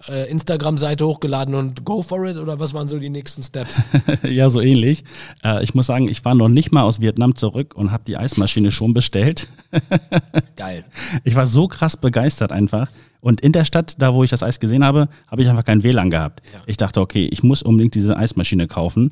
[0.07, 2.37] äh, Instagram-Seite hochgeladen und go for it?
[2.37, 3.81] Oder was waren so die nächsten Steps?
[4.23, 5.03] ja, so ähnlich.
[5.43, 8.17] Äh, ich muss sagen, ich war noch nicht mal aus Vietnam zurück und habe die
[8.17, 9.47] Eismaschine schon bestellt.
[10.55, 10.85] Geil.
[11.23, 12.89] Ich war so krass begeistert einfach.
[13.19, 15.83] Und in der Stadt, da wo ich das Eis gesehen habe, habe ich einfach kein
[15.83, 16.41] WLAN gehabt.
[16.53, 16.59] Ja.
[16.65, 19.11] Ich dachte, okay, ich muss unbedingt diese Eismaschine kaufen.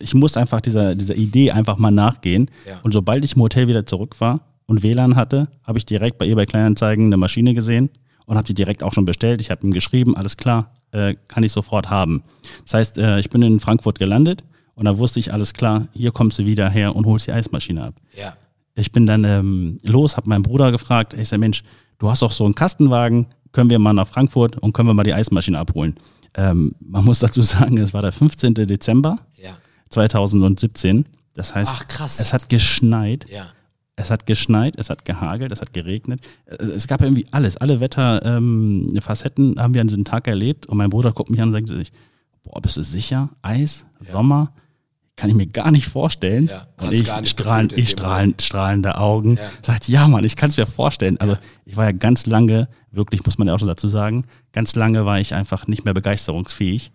[0.00, 2.50] Ich muss einfach dieser, dieser Idee einfach mal nachgehen.
[2.66, 2.80] Ja.
[2.82, 6.26] Und sobald ich im Hotel wieder zurück war und WLAN hatte, habe ich direkt bei
[6.26, 7.90] eBay Kleinanzeigen eine Maschine gesehen
[8.26, 9.40] und habe die direkt auch schon bestellt.
[9.40, 12.22] Ich habe ihm geschrieben, alles klar, äh, kann ich sofort haben.
[12.64, 16.12] Das heißt, äh, ich bin in Frankfurt gelandet und da wusste ich, alles klar, hier
[16.12, 17.94] kommst du wieder her und holst die Eismaschine ab.
[18.16, 18.36] Ja.
[18.74, 21.62] Ich bin dann ähm, los, habe meinen Bruder gefragt, ich sage, Mensch,
[21.98, 25.04] du hast doch so einen Kastenwagen, können wir mal nach Frankfurt und können wir mal
[25.04, 25.94] die Eismaschine abholen.
[26.34, 28.54] Ähm, man muss dazu sagen, es war der 15.
[28.54, 29.56] Dezember ja.
[29.88, 31.06] 2017.
[31.32, 32.20] Das heißt, Ach, krass.
[32.20, 33.26] es hat geschneit.
[33.30, 33.46] Ja.
[33.96, 36.20] Es hat geschneit, es hat gehagelt, es hat geregnet.
[36.44, 40.66] Es gab irgendwie alles, alle Wetterfacetten ähm, haben wir an diesem Tag erlebt.
[40.66, 41.92] Und mein Bruder guckt mich an und sagt sich,
[42.44, 43.30] boah, bist du sicher?
[43.42, 43.86] Eis?
[44.00, 44.12] Ja.
[44.12, 44.52] Sommer?
[45.16, 46.46] kann ich mir gar nicht vorstellen.
[46.46, 49.36] Ja, und ich strahlen, ich strahlen, strahlende Augen.
[49.36, 49.50] Ja.
[49.62, 51.18] Sagt, ja, Mann, ich kann es mir vorstellen.
[51.18, 51.40] Also ja.
[51.64, 55.06] ich war ja ganz lange, wirklich muss man ja auch schon dazu sagen, ganz lange
[55.06, 56.92] war ich einfach nicht mehr begeisterungsfähig,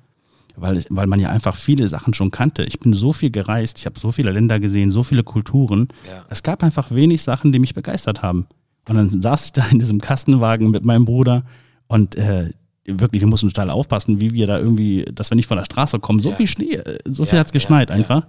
[0.55, 2.63] weil, weil man ja einfach viele Sachen schon kannte.
[2.63, 5.87] Ich bin so viel gereist, ich habe so viele Länder gesehen, so viele Kulturen.
[6.07, 6.25] Ja.
[6.29, 8.47] Es gab einfach wenig Sachen, die mich begeistert haben.
[8.87, 11.43] Und dann saß ich da in diesem Kastenwagen mit meinem Bruder
[11.87, 12.51] und äh,
[12.85, 15.99] wirklich, wir mussten total aufpassen, wie wir da irgendwie, dass wir nicht von der Straße
[15.99, 16.19] kommen.
[16.19, 16.35] So ja.
[16.35, 18.25] viel Schnee, äh, so viel ja, hat's geschneit ja, einfach.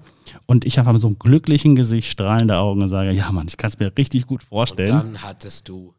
[0.46, 3.68] Und ich habe so ein glücklichen Gesicht, strahlende Augen und sage, ja Mann, ich kann
[3.68, 4.92] es mir richtig gut vorstellen.
[4.92, 5.94] Und dann hattest du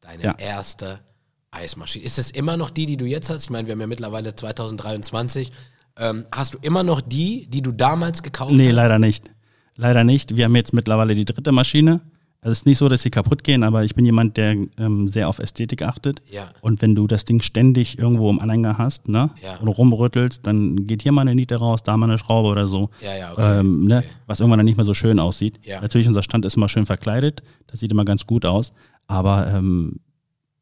[0.00, 1.00] deine erste
[1.50, 2.04] Eismaschine.
[2.04, 3.44] Ist es immer noch die, die du jetzt hast?
[3.44, 5.50] Ich meine, wir haben ja mittlerweile 2023.
[5.96, 8.66] Ähm, hast du immer noch die, die du damals gekauft nee, hast?
[8.66, 9.30] Nee, leider nicht.
[9.74, 10.36] Leider nicht.
[10.36, 12.00] Wir haben jetzt mittlerweile die dritte Maschine.
[12.40, 15.08] Also es ist nicht so, dass sie kaputt gehen, aber ich bin jemand, der ähm,
[15.08, 16.22] sehr auf Ästhetik achtet.
[16.30, 16.48] Ja.
[16.60, 19.56] Und wenn du das Ding ständig irgendwo im Anhänger hast, ne, ja.
[19.56, 22.90] und rumrüttelst, dann geht hier mal eine Niete raus, da mal eine Schraube oder so.
[23.00, 23.60] Ja, ja, okay.
[23.60, 24.08] Ähm, ne, okay.
[24.26, 25.58] Was irgendwann dann nicht mehr so schön aussieht.
[25.64, 25.80] Ja.
[25.80, 28.72] Natürlich, unser Stand ist immer schön verkleidet, das sieht immer ganz gut aus.
[29.08, 29.96] Aber ähm,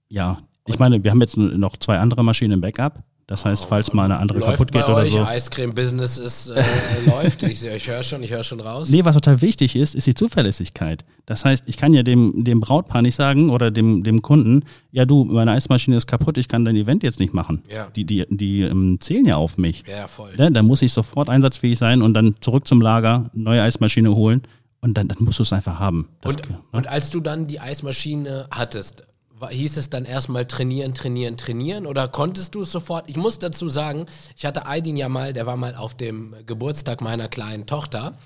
[0.09, 3.69] ja, ich meine, wir haben jetzt noch zwei andere Maschinen im Backup, Das heißt, oh,
[3.69, 5.25] falls mal eine andere läuft kaputt geht oder euch, so.
[5.25, 6.63] Eiscreme-Business ist, äh,
[7.07, 7.43] läuft.
[7.43, 8.89] Ich, ich höre schon, ich höre schon raus.
[8.89, 11.05] Nee, was total wichtig ist, ist die Zuverlässigkeit.
[11.25, 15.05] Das heißt, ich kann ja dem, dem Brautpaar nicht sagen oder dem, dem Kunden, ja
[15.05, 17.63] du, meine Eismaschine ist kaputt, ich kann dein Event jetzt nicht machen.
[17.69, 17.89] Ja.
[17.95, 19.83] Die, die, die ähm, zählen ja auf mich.
[19.89, 20.31] Ja, voll.
[20.37, 24.43] Ja, dann muss ich sofort einsatzfähig sein und dann zurück zum Lager, neue Eismaschine holen
[24.81, 26.09] und dann, dann musst du es einfach haben.
[26.21, 26.59] Das, und, ne?
[26.73, 29.06] und als du dann die Eismaschine hattest,
[29.51, 33.09] hieß es dann erstmal trainieren, trainieren, trainieren oder konntest du es sofort?
[33.09, 37.01] Ich muss dazu sagen, ich hatte Aydin ja mal, der war mal auf dem Geburtstag
[37.01, 38.17] meiner kleinen Tochter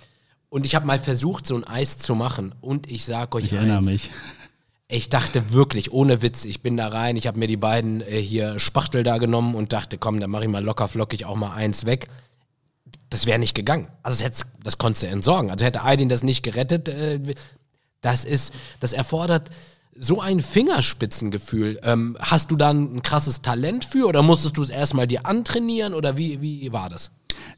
[0.48, 3.52] und ich habe mal versucht, so ein Eis zu machen und ich sag euch ich
[3.52, 4.10] erinnere eins, mich.
[4.92, 8.20] Ich dachte wirklich, ohne Witz, ich bin da rein, ich habe mir die beiden äh,
[8.20, 11.52] hier Spachtel da genommen und dachte, komm, dann mache ich mal locker flockig auch mal
[11.52, 12.08] eins weg.
[13.08, 13.88] Das wäre nicht gegangen.
[14.02, 15.50] Also das, das konntest du entsorgen.
[15.50, 17.20] Also hätte Aydin das nicht gerettet, äh,
[18.00, 19.50] das ist, das erfordert
[20.00, 21.78] so ein Fingerspitzengefühl.
[21.82, 25.92] Ähm, hast du da ein krasses Talent für oder musstest du es erstmal dir antrainieren
[25.92, 27.12] oder wie, wie war das?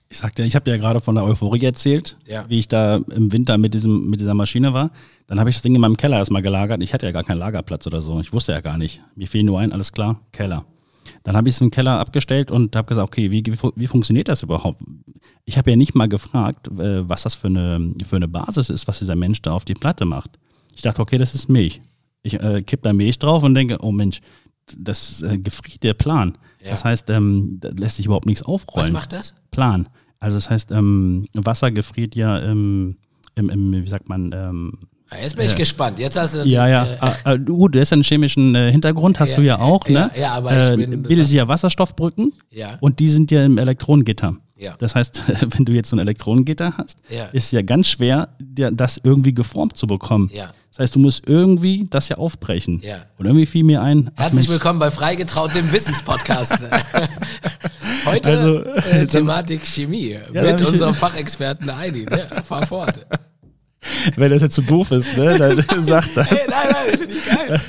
[0.09, 2.45] Ich sagte, ich habe dir ja gerade von der Euphorie erzählt, ja.
[2.49, 4.91] wie ich da im Winter mit, diesem, mit dieser Maschine war.
[5.29, 6.83] Dann habe ich das Ding in meinem Keller erstmal gelagert.
[6.83, 8.21] Ich hatte ja gar keinen Lagerplatz oder so.
[8.21, 9.01] Ich wusste ja gar nicht.
[9.15, 10.65] Mir fiel nur ein, alles klar, Keller.
[11.23, 14.29] Dann habe ich es im Keller abgestellt und habe gesagt, okay, wie, wie, wie, funktioniert
[14.29, 14.83] das überhaupt?
[15.45, 18.89] Ich habe ja nicht mal gefragt, äh, was das für eine, für eine Basis ist,
[18.89, 20.39] was dieser Mensch da auf die Platte macht.
[20.75, 21.81] Ich dachte, okay, das ist Milch.
[22.23, 24.21] Ich äh, kipp da Milch drauf und denke, oh Mensch,
[24.77, 26.39] das äh, gefriert der Plan.
[26.63, 26.71] Ja.
[26.71, 28.87] Das heißt, ähm, da lässt sich überhaupt nichts aufrollen.
[28.87, 29.35] Was macht das?
[29.51, 29.89] Plan.
[30.21, 32.97] Also das heißt, ähm, Wasser gefriert ja im,
[33.35, 34.79] im, im, wie sagt man, ähm,
[35.21, 35.99] Jetzt bin ich äh, gespannt.
[35.99, 36.87] Jetzt hast du ja, ja.
[37.25, 40.11] Äh, äh, du, du hast einen chemischen äh, Hintergrund, hast ja, du ja auch, ne?
[40.15, 42.33] Ja, ja aber ich bin, bildet ja Wasserstoffbrücken.
[42.51, 42.79] Ja.
[42.81, 44.37] Und die sind ja im Elektronengitter.
[44.57, 44.75] Ja.
[44.79, 45.23] Das heißt,
[45.57, 47.27] wenn du jetzt so ein Elektronengitter hast, ja.
[47.27, 50.31] ist ja ganz schwer, das irgendwie geformt zu bekommen.
[50.33, 50.53] Ja.
[50.73, 52.81] Das heißt, du musst irgendwie das ja aufbrechen.
[52.83, 52.97] Ja.
[53.19, 54.11] Und irgendwie fiel mir ein.
[54.15, 56.61] Herzlich willkommen bei Freigetraut, dem Wissenspodcast.
[58.07, 62.07] Heute also, äh, Thematik Chemie ja, mit unserem Fachexperten Heidi.
[62.11, 62.95] Ja, fahr fort.
[64.17, 66.31] Wenn das jetzt zu so doof ist, ne, dann sagt das.
[66.31, 67.61] Hey, nein, nein, finde ich geil.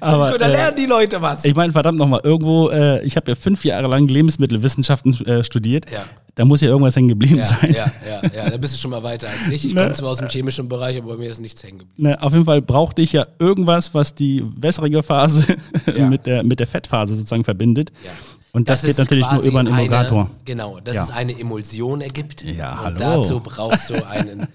[0.00, 1.44] Aber, gut, da lernen die Leute was.
[1.44, 5.90] Ich meine, verdammt nochmal, irgendwo, äh, ich habe ja fünf Jahre lang Lebensmittelwissenschaften äh, studiert.
[5.90, 6.04] Ja.
[6.34, 7.72] Da muss ja irgendwas hängen geblieben ja, sein.
[7.72, 9.64] Ja, ja, ja, da bist du schon mal weiter als ich.
[9.64, 9.82] Ich ne?
[9.82, 12.10] komme zwar aus dem chemischen Bereich, aber bei mir ist nichts hängen geblieben.
[12.10, 15.56] Ne, auf jeden Fall brauchte ich ja irgendwas, was die wässrige Phase
[15.96, 16.06] ja.
[16.06, 17.90] mit, der, mit der Fettphase sozusagen verbindet.
[18.04, 18.10] Ja.
[18.52, 20.20] Und das, das geht natürlich nur über einen Emulgator.
[20.20, 22.42] Eine, genau, dass es eine Emulsion ergibt.
[22.42, 22.96] Ja, und hallo.
[22.98, 24.46] dazu brauchst du einen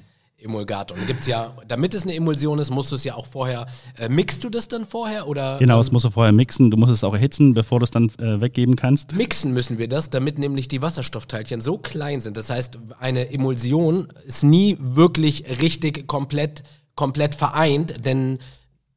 [0.41, 0.97] Emulgator.
[0.97, 3.65] Und gibt's ja, damit es eine Emulsion ist, musst du es ja auch vorher,
[3.97, 5.58] äh, mixt du das dann vorher oder?
[5.60, 7.91] Genau, ähm, es musst du vorher mixen, du musst es auch erhitzen, bevor du es
[7.91, 9.13] dann äh, weggeben kannst.
[9.13, 12.38] Mixen müssen wir das, damit nämlich die Wasserstoffteilchen so klein sind.
[12.38, 16.63] Das heißt, eine Emulsion ist nie wirklich richtig komplett,
[16.95, 18.39] komplett vereint, denn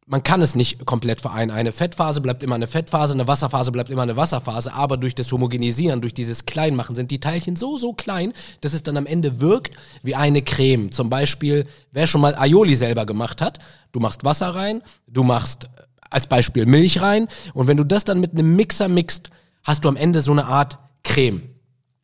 [0.06, 1.50] man kann es nicht komplett vereinen.
[1.50, 5.32] Eine Fettphase bleibt immer eine Fettphase, eine Wasserphase bleibt immer eine Wasserphase, aber durch das
[5.32, 9.40] Homogenisieren, durch dieses Kleinmachen sind die Teilchen so, so klein, dass es dann am Ende
[9.40, 10.90] wirkt wie eine Creme.
[10.90, 13.58] Zum Beispiel, wer schon mal Aioli selber gemacht hat,
[13.92, 15.70] du machst Wasser rein, du machst
[16.10, 19.30] als Beispiel Milch rein und wenn du das dann mit einem Mixer mixt,
[19.62, 21.53] hast du am Ende so eine Art Creme.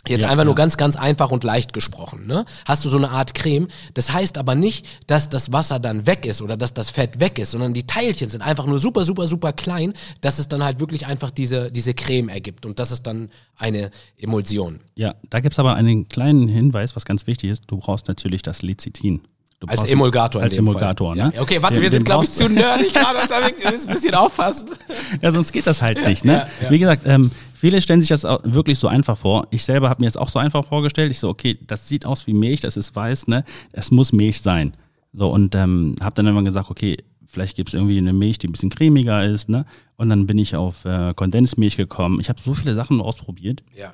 [0.09, 2.27] Jetzt ja, einfach nur ganz, ganz einfach und leicht gesprochen.
[2.27, 2.47] Ne?
[2.65, 3.69] Hast du so eine Art Creme.
[3.93, 7.39] Das heißt aber nicht, dass das Wasser dann weg ist oder dass das Fett weg
[7.39, 10.81] ist, sondern die Teilchen sind einfach nur super, super, super klein, dass es dann halt
[10.81, 12.65] wirklich einfach diese, diese Creme ergibt.
[12.65, 14.81] Und das ist dann eine Emulsion.
[14.95, 17.65] Ja, da gibt's aber einen kleinen Hinweis, was ganz wichtig ist.
[17.67, 19.21] Du brauchst natürlich das Lecithin.
[19.67, 20.41] als Emulgator.
[20.41, 21.27] Als Emulgator, Fall.
[21.27, 21.33] ne?
[21.37, 21.43] Ja.
[21.43, 23.63] Okay, warte, den, wir sind, glaube ich, zu nerdig gerade unterwegs.
[23.63, 24.71] Wir müssen ein bisschen aufpassen.
[25.21, 26.47] Ja, sonst geht das halt nicht, ne?
[26.71, 29.47] Wie gesagt, ähm, Viele stellen sich das wirklich so einfach vor.
[29.51, 31.11] Ich selber habe mir jetzt auch so einfach vorgestellt.
[31.11, 33.45] Ich so, okay, das sieht aus wie Milch, das ist weiß, ne?
[33.71, 34.73] Es muss Milch sein.
[35.13, 36.97] So, und ähm, habe dann immer gesagt, okay,
[37.27, 39.67] vielleicht gibt es irgendwie eine Milch, die ein bisschen cremiger ist, ne?
[39.97, 42.19] Und dann bin ich auf äh, Kondensmilch gekommen.
[42.19, 43.63] Ich habe so viele Sachen ausprobiert.
[43.77, 43.93] Ja.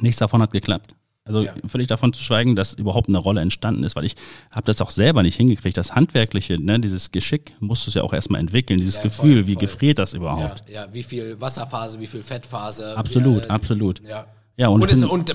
[0.00, 0.96] Nichts davon hat geklappt.
[1.30, 1.52] Also ja.
[1.68, 4.16] völlig davon zu schweigen, dass überhaupt eine Rolle entstanden ist, weil ich
[4.50, 5.76] habe das auch selber nicht hingekriegt.
[5.76, 9.36] Das Handwerkliche, ne, dieses Geschick musst du es ja auch erstmal entwickeln, dieses ja, Gefühl,
[9.36, 9.60] voll, wie voll.
[9.60, 10.64] gefriert das überhaupt.
[10.68, 12.96] Ja, ja, wie viel Wasserphase, wie viel Fettphase.
[12.96, 14.02] Absolut, wie, äh, absolut.
[14.08, 14.26] Ja.
[14.60, 15.34] Ja, und, und, es, und äh,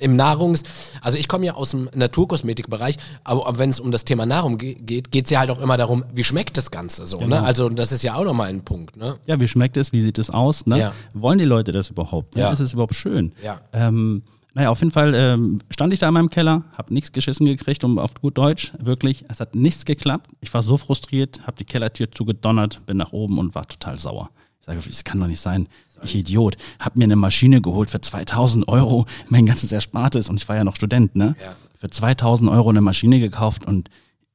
[0.00, 0.64] im Nahrungs-,
[1.00, 4.58] also ich komme ja aus dem Naturkosmetikbereich, aber, aber wenn es um das Thema Nahrung
[4.58, 7.24] geht, geht es ja halt auch immer darum, wie schmeckt das Ganze so, ne?
[7.26, 7.40] genau.
[7.40, 7.46] ne?
[7.46, 9.16] Also das ist ja auch nochmal ein Punkt, ne?
[9.26, 10.76] Ja, wie schmeckt es, wie sieht es aus, ne?
[10.76, 10.92] Ja.
[11.14, 12.34] Wollen die Leute das überhaupt?
[12.34, 12.42] Ne?
[12.42, 12.50] Ja.
[12.50, 13.32] Ist es überhaupt schön?
[13.44, 13.60] Ja.
[13.72, 14.24] Ähm,
[14.58, 17.84] naja, auf jeden Fall ähm, stand ich da in meinem Keller, habe nichts geschissen gekriegt,
[17.84, 19.24] um auf gut Deutsch, wirklich.
[19.28, 20.32] Es hat nichts geklappt.
[20.40, 24.30] Ich war so frustriert, habe die Kellertür zugedonnert, bin nach oben und war total sauer.
[24.58, 25.68] Ich sage, das kann doch nicht sein.
[26.02, 26.56] Ich Idiot.
[26.80, 30.64] Hab mir eine Maschine geholt für 2000 Euro, mein ganzes Erspartes und ich war ja
[30.64, 31.36] noch Student, ne?
[31.40, 31.54] Ja.
[31.76, 33.90] Für 2000 Euro eine Maschine gekauft und,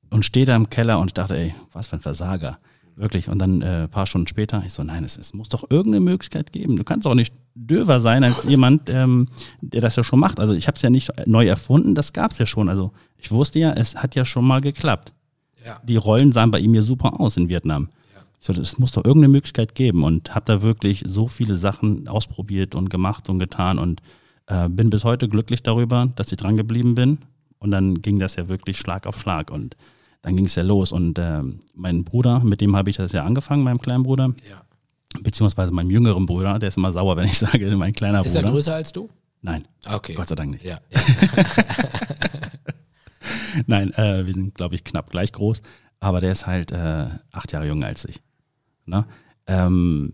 [0.09, 2.59] und stehe da im Keller und dachte, ey, was für ein Versager.
[2.95, 3.27] Wirklich.
[3.27, 6.51] Und dann äh, paar Stunden später, ich so, nein, es, es muss doch irgendeine Möglichkeit
[6.51, 6.77] geben.
[6.77, 9.29] Du kannst auch nicht döver sein als jemand, ähm,
[9.61, 10.39] der das ja schon macht.
[10.39, 12.69] Also ich habe es ja nicht neu erfunden, das gab es ja schon.
[12.69, 15.13] Also ich wusste ja, es hat ja schon mal geklappt.
[15.65, 15.79] Ja.
[15.83, 17.89] Die Rollen sahen bei ihm ja super aus in Vietnam.
[18.13, 18.21] Ja.
[18.39, 22.07] Ich so, es muss doch irgendeine Möglichkeit geben und habe da wirklich so viele Sachen
[22.07, 24.01] ausprobiert und gemacht und getan und
[24.47, 27.19] äh, bin bis heute glücklich darüber, dass ich dran geblieben bin.
[27.59, 29.77] Und dann ging das ja wirklich Schlag auf Schlag und
[30.23, 30.91] dann ging es ja los.
[30.91, 31.41] Und äh,
[31.75, 34.33] mein Bruder, mit dem habe ich das ja angefangen, meinem kleinen Bruder.
[34.49, 34.63] Ja.
[35.21, 38.39] Beziehungsweise meinem jüngeren Bruder, der ist immer sauer, wenn ich sage, mein kleiner ist Bruder.
[38.39, 39.09] Ist er größer als du?
[39.41, 39.67] Nein.
[39.85, 40.15] Okay.
[40.15, 40.65] Gott sei Dank nicht.
[40.65, 40.79] Ja.
[40.89, 41.01] ja.
[43.67, 45.61] Nein, äh, wir sind, glaube ich, knapp gleich groß,
[45.99, 48.21] aber der ist halt äh, acht Jahre jünger als ich.
[48.85, 49.05] Ne?
[49.45, 50.13] Ähm,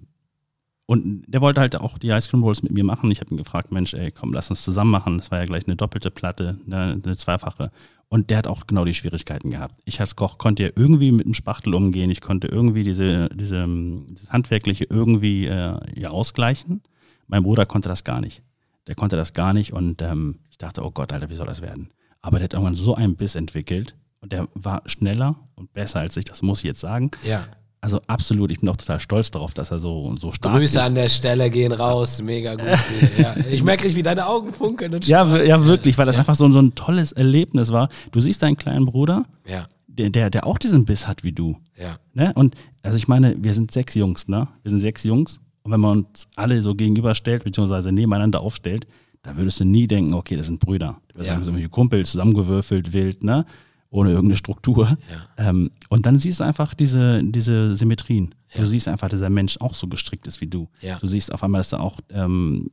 [0.87, 3.11] und der wollte halt auch die Ice Cream Rolls mit mir machen.
[3.11, 5.19] Ich habe ihn gefragt, Mensch, ey, komm, lass uns zusammen machen.
[5.19, 7.71] Das war ja gleich eine doppelte Platte, eine, eine zweifache.
[8.09, 9.79] Und der hat auch genau die Schwierigkeiten gehabt.
[9.85, 12.09] Ich als Koch konnte ja irgendwie mit dem Spachtel umgehen.
[12.09, 16.81] Ich konnte irgendwie diese, diese, dieses Handwerkliche irgendwie äh, ja, ausgleichen.
[17.27, 18.41] Mein Bruder konnte das gar nicht.
[18.87, 21.61] Der konnte das gar nicht und ähm, ich dachte, oh Gott, Alter, wie soll das
[21.61, 21.91] werden?
[22.21, 26.17] Aber der hat irgendwann so einen Biss entwickelt und der war schneller und besser als
[26.17, 27.11] ich, das muss ich jetzt sagen.
[27.23, 27.45] Ja.
[27.81, 30.81] Also absolut, ich bin auch total stolz darauf, dass er so, so stark Grüße geht.
[30.81, 32.67] an der Stelle gehen raus, mega gut.
[33.17, 36.21] ja, ich merke wie deine Augen funkeln und ja, ja, wirklich, weil das ja.
[36.21, 37.87] einfach so, so ein tolles Erlebnis war.
[38.11, 39.65] Du siehst deinen kleinen Bruder, ja.
[39.87, 41.55] der, der, der auch diesen Biss hat wie du.
[41.77, 41.97] Ja.
[42.13, 42.33] Ne?
[42.35, 44.49] Und also ich meine, wir sind sechs Jungs, ne?
[44.63, 45.39] Wir sind sechs Jungs.
[45.63, 48.87] Und wenn man uns alle so gegenüberstellt, beziehungsweise nebeneinander aufstellt,
[49.21, 50.99] da würdest du nie denken, okay, das sind Brüder.
[51.09, 51.33] Du würdest ja.
[51.33, 53.45] sagen, so irgendwelche Kumpel, zusammengewürfelt, wild, ne?
[53.91, 54.97] Ohne irgendeine Struktur.
[55.37, 55.49] Ja.
[55.49, 58.35] Ähm, und dann siehst du einfach diese, diese Symmetrien.
[58.53, 58.61] Ja.
[58.61, 60.69] Du siehst einfach, dass der Mensch auch so gestrickt ist wie du.
[60.81, 60.99] Ja.
[60.99, 62.69] Du siehst auf einmal, dass er auch ähm,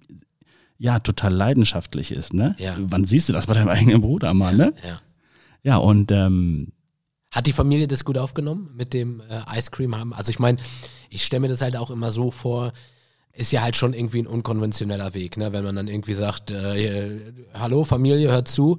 [0.79, 2.55] ja, total leidenschaftlich ist, ne?
[2.59, 2.77] Ja.
[2.79, 4.75] Wann siehst du das bei deinem eigenen Bruder mal, ne?
[4.87, 5.01] Ja.
[5.63, 6.73] Ja, und ähm,
[7.33, 10.15] hat die Familie das gut aufgenommen mit dem äh, Ice Cream haben?
[10.15, 10.59] Also ich meine,
[11.11, 12.73] ich stelle mir das halt auch immer so vor,
[13.33, 15.53] ist ja halt schon irgendwie ein unkonventioneller Weg, ne?
[15.53, 17.19] wenn man dann irgendwie sagt, äh,
[17.53, 18.79] hallo Familie, hört zu,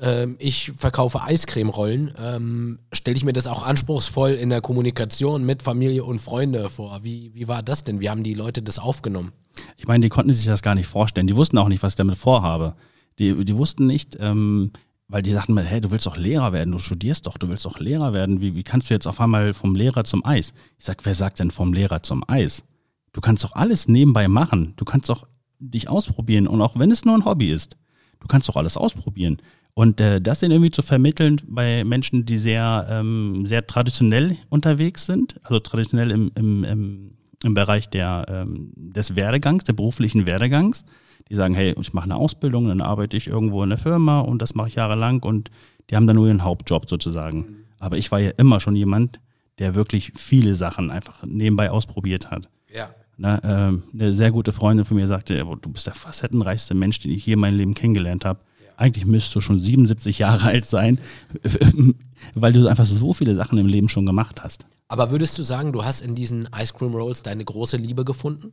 [0.00, 5.62] äh, ich verkaufe Eiscremerollen, ähm, stelle ich mir das auch anspruchsvoll in der Kommunikation mit
[5.62, 7.00] Familie und Freunde vor.
[7.02, 8.00] Wie, wie war das denn?
[8.00, 9.32] Wie haben die Leute das aufgenommen?
[9.76, 11.26] Ich meine, die konnten sich das gar nicht vorstellen.
[11.26, 12.74] Die wussten auch nicht, was ich damit vorhabe.
[13.18, 14.70] Die, die wussten nicht, ähm,
[15.08, 17.64] weil die sagten mir, hey, du willst doch Lehrer werden, du studierst doch, du willst
[17.64, 18.40] doch Lehrer werden.
[18.40, 20.52] Wie, wie kannst du jetzt auf einmal vom Lehrer zum Eis?
[20.78, 22.64] Ich sag, wer sagt denn vom Lehrer zum Eis?
[23.12, 24.74] Du kannst doch alles nebenbei machen.
[24.76, 25.26] Du kannst doch
[25.58, 26.46] dich ausprobieren.
[26.46, 27.76] Und auch wenn es nur ein Hobby ist,
[28.20, 29.38] du kannst doch alles ausprobieren.
[29.78, 35.04] Und äh, das dann irgendwie zu vermitteln bei Menschen, die sehr, ähm, sehr traditionell unterwegs
[35.04, 37.10] sind, also traditionell im, im, im,
[37.44, 40.86] im Bereich der, ähm, des Werdegangs, der beruflichen Werdegangs,
[41.28, 44.40] die sagen, hey, ich mache eine Ausbildung, dann arbeite ich irgendwo in der Firma und
[44.40, 45.50] das mache ich jahrelang und
[45.90, 47.40] die haben dann nur ihren Hauptjob sozusagen.
[47.40, 47.56] Mhm.
[47.78, 49.20] Aber ich war ja immer schon jemand,
[49.58, 52.48] der wirklich viele Sachen einfach nebenbei ausprobiert hat.
[52.74, 52.88] Ja.
[53.18, 57.10] Na, äh, eine sehr gute Freundin von mir sagte, du bist der facettenreichste Mensch, den
[57.10, 58.40] ich je in meinem Leben kennengelernt habe.
[58.76, 60.98] Eigentlich müsstest du schon 77 Jahre alt sein,
[62.34, 64.66] weil du einfach so viele Sachen im Leben schon gemacht hast.
[64.88, 68.52] Aber würdest du sagen, du hast in diesen Ice Cream Rolls deine große Liebe gefunden?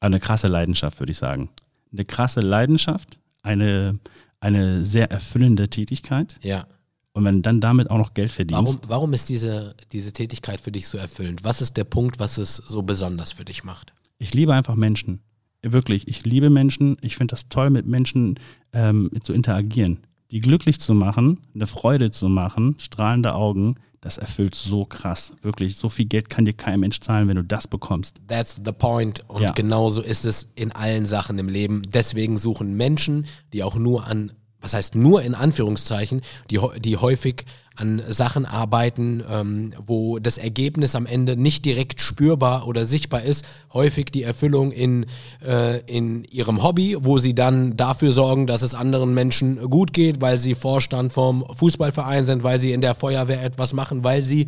[0.00, 1.50] Eine krasse Leidenschaft, würde ich sagen.
[1.92, 3.98] Eine krasse Leidenschaft, eine,
[4.38, 6.38] eine sehr erfüllende Tätigkeit.
[6.42, 6.66] Ja.
[7.12, 8.62] Und wenn du dann damit auch noch Geld verdienst.
[8.62, 11.42] Warum, warum ist diese, diese Tätigkeit für dich so erfüllend?
[11.42, 13.92] Was ist der Punkt, was es so besonders für dich macht?
[14.18, 15.20] Ich liebe einfach Menschen.
[15.62, 16.96] Wirklich, ich liebe Menschen.
[17.02, 18.38] Ich finde das toll, mit Menschen
[18.72, 20.00] ähm, zu interagieren.
[20.30, 25.34] Die glücklich zu machen, eine Freude zu machen, strahlende Augen, das erfüllt so krass.
[25.42, 28.20] Wirklich, so viel Geld kann dir kein Mensch zahlen, wenn du das bekommst.
[28.28, 29.28] That's the point.
[29.28, 29.52] Und ja.
[29.52, 31.82] genauso ist es in allen Sachen im Leben.
[31.92, 36.20] Deswegen suchen Menschen, die auch nur an was heißt nur in Anführungszeichen,
[36.50, 37.44] die, die häufig
[37.76, 43.44] an Sachen arbeiten, ähm, wo das Ergebnis am Ende nicht direkt spürbar oder sichtbar ist,
[43.72, 45.06] häufig die Erfüllung in,
[45.46, 50.20] äh, in ihrem Hobby, wo sie dann dafür sorgen, dass es anderen Menschen gut geht,
[50.20, 54.46] weil sie Vorstand vom Fußballverein sind, weil sie in der Feuerwehr etwas machen, weil sie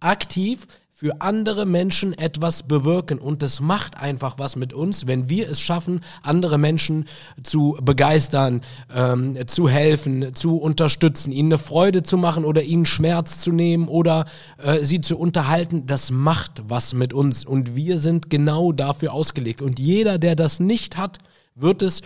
[0.00, 0.66] aktiv
[0.98, 3.20] für andere Menschen etwas bewirken.
[3.20, 7.04] Und das macht einfach was mit uns, wenn wir es schaffen, andere Menschen
[7.40, 13.40] zu begeistern, ähm, zu helfen, zu unterstützen, ihnen eine Freude zu machen oder ihnen Schmerz
[13.42, 14.24] zu nehmen oder
[14.56, 15.86] äh, sie zu unterhalten.
[15.86, 17.46] Das macht was mit uns.
[17.46, 19.62] Und wir sind genau dafür ausgelegt.
[19.62, 21.18] Und jeder, der das nicht hat,
[21.54, 22.02] wird es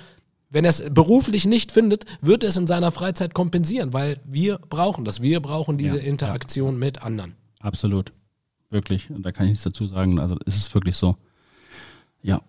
[0.50, 4.58] wenn er es beruflich nicht findet, wird er es in seiner Freizeit kompensieren, weil wir
[4.58, 5.22] brauchen das.
[5.22, 6.78] Wir brauchen diese ja, Interaktion ja.
[6.78, 7.36] mit anderen.
[7.58, 8.12] Absolut.
[8.72, 9.08] Wirklich.
[9.10, 10.18] Da kann ich nichts dazu sagen.
[10.18, 11.16] Also es ist wirklich so.
[12.22, 12.40] Ja.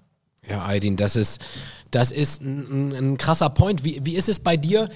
[0.47, 1.41] Ja, Aydin, das ist,
[1.91, 3.83] das ist ein, ein, ein krasser Point.
[3.83, 4.89] Wie, wie ist es bei dir?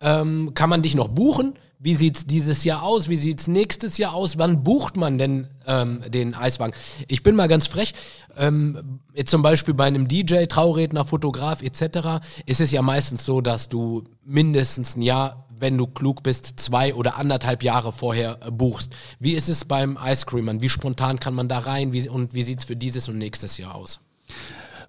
[0.00, 1.54] Ähm, kann man dich noch buchen?
[1.84, 3.10] Wie sieht's dieses Jahr aus?
[3.10, 4.38] Wie sieht's nächstes Jahr aus?
[4.38, 6.74] Wann bucht man denn ähm, den Eiswagen?
[7.08, 7.92] Ich bin mal ganz frech.
[8.38, 12.24] Ähm, jetzt zum Beispiel bei einem DJ, Trauredner, Fotograf etc.
[12.46, 16.94] ist es ja meistens so, dass du mindestens ein Jahr, wenn du klug bist, zwei
[16.94, 18.90] oder anderthalb Jahre vorher äh, buchst.
[19.18, 20.62] Wie ist es beim Ice Creamern?
[20.62, 21.92] Wie spontan kann man da rein?
[21.92, 24.00] Wie, und wie sieht's für dieses und nächstes Jahr aus?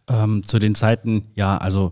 [0.07, 1.91] Ähm, zu den Zeiten, ja, also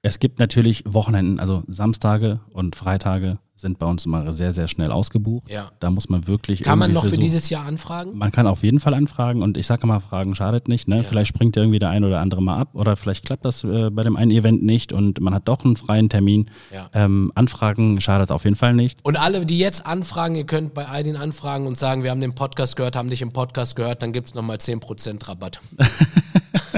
[0.00, 4.92] es gibt natürlich Wochenenden, also Samstage und Freitage sind bei uns immer sehr, sehr schnell
[4.92, 5.50] ausgebucht.
[5.50, 5.70] Ja.
[5.80, 6.62] Da muss man wirklich.
[6.62, 7.16] Kann man noch versuchen.
[7.16, 8.16] für dieses Jahr anfragen?
[8.16, 10.86] Man kann auf jeden Fall anfragen und ich sage immer, Fragen schadet nicht.
[10.86, 10.98] Ne?
[10.98, 11.02] Ja.
[11.02, 14.04] Vielleicht springt irgendwie der ein oder andere mal ab oder vielleicht klappt das äh, bei
[14.04, 16.50] dem einen Event nicht und man hat doch einen freien Termin.
[16.72, 16.90] Ja.
[16.92, 18.98] Ähm, anfragen schadet auf jeden Fall nicht.
[19.02, 22.34] Und alle, die jetzt anfragen, ihr könnt bei Aidin anfragen und sagen, wir haben den
[22.34, 25.60] Podcast gehört, haben dich im Podcast gehört, dann gibt es nochmal 10% Rabatt.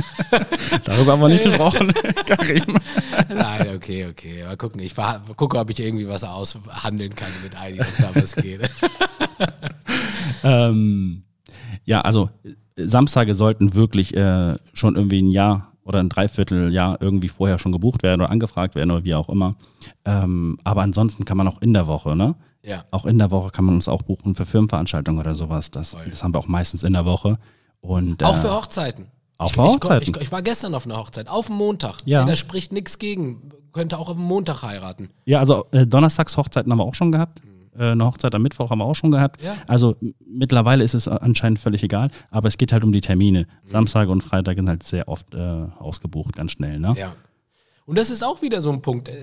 [0.84, 1.92] Darüber haben wir nicht gesprochen,
[2.26, 2.78] Karim.
[3.28, 4.44] Nein, okay, okay.
[4.44, 4.80] Mal gucken.
[4.80, 4.94] Ich
[5.36, 8.60] gucke, ob ich irgendwie was aushandeln kann mit einigen, da was geht.
[10.44, 11.24] ähm,
[11.84, 12.30] ja, also
[12.76, 18.02] Samstage sollten wirklich äh, schon irgendwie ein Jahr oder ein Dreivierteljahr irgendwie vorher schon gebucht
[18.02, 19.56] werden oder angefragt werden oder wie auch immer.
[20.04, 22.34] Ähm, aber ansonsten kann man auch in der Woche, ne?
[22.62, 22.84] Ja.
[22.90, 25.70] Auch in der Woche kann man uns auch buchen für Firmenveranstaltungen oder sowas.
[25.70, 27.38] Das, das haben wir auch meistens in der Woche.
[27.80, 29.06] Und, auch für äh, Hochzeiten.
[29.38, 30.02] Auf ich, Hochzeiten?
[30.02, 32.00] Ich, ich, ich, war gestern auf einer Hochzeit, auf dem Montag.
[32.04, 32.24] Ja.
[32.24, 33.50] da spricht nichts gegen.
[33.72, 35.10] Könnte auch auf dem Montag heiraten.
[35.26, 37.42] Ja, also äh, Donnerstags Hochzeiten haben wir auch schon gehabt.
[37.44, 37.80] Mhm.
[37.80, 39.42] Äh, eine Hochzeit am Mittwoch haben wir auch schon gehabt.
[39.42, 39.56] Ja.
[39.66, 39.96] Also
[40.26, 43.40] mittlerweile ist es anscheinend völlig egal, aber es geht halt um die Termine.
[43.40, 43.68] Mhm.
[43.68, 46.78] Samstag und Freitag sind halt sehr oft äh, ausgebucht, ganz schnell.
[46.78, 46.94] Ne?
[46.98, 47.12] Ja.
[47.86, 49.08] Und das ist auch wieder so ein Punkt.
[49.08, 49.14] Äh,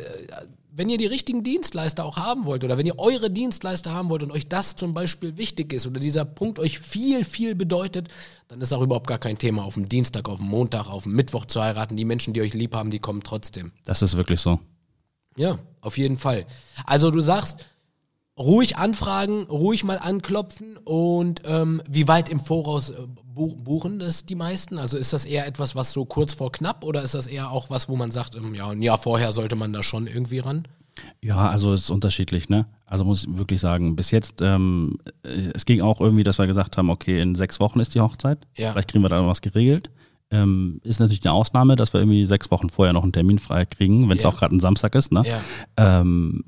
[0.75, 4.23] wenn ihr die richtigen Dienstleister auch haben wollt oder wenn ihr eure Dienstleister haben wollt
[4.23, 8.07] und euch das zum Beispiel wichtig ist oder dieser Punkt euch viel, viel bedeutet,
[8.47, 11.13] dann ist auch überhaupt gar kein Thema, auf dem Dienstag, auf dem Montag, auf dem
[11.13, 11.95] Mittwoch zu heiraten.
[11.95, 13.71] Die Menschen, die euch lieb haben, die kommen trotzdem.
[13.85, 14.59] Das ist wirklich so.
[15.37, 16.45] Ja, auf jeden Fall.
[16.85, 17.63] Also du sagst,
[18.37, 22.95] ruhig anfragen, ruhig mal anklopfen und ähm, wie weit im Voraus äh,
[23.35, 24.77] buchen das die meisten?
[24.77, 27.69] Also ist das eher etwas, was so kurz vor knapp oder ist das eher auch
[27.69, 30.67] was, wo man sagt, ähm, ja, ein Jahr vorher sollte man da schon irgendwie ran?
[31.21, 32.67] Ja, also es ist unterschiedlich, ne?
[32.85, 36.45] Also muss ich wirklich sagen, bis jetzt, ähm, äh, es ging auch irgendwie, dass wir
[36.45, 38.39] gesagt haben, okay, in sechs Wochen ist die Hochzeit.
[38.55, 38.71] Ja.
[38.71, 39.89] Vielleicht kriegen wir da was geregelt.
[40.29, 43.65] Ähm, ist natürlich eine Ausnahme, dass wir irgendwie sechs Wochen vorher noch einen Termin frei
[43.65, 44.29] kriegen, wenn es ja.
[44.29, 45.23] auch gerade ein Samstag ist, ne?
[45.25, 45.41] Ja.
[45.77, 46.43] Ähm,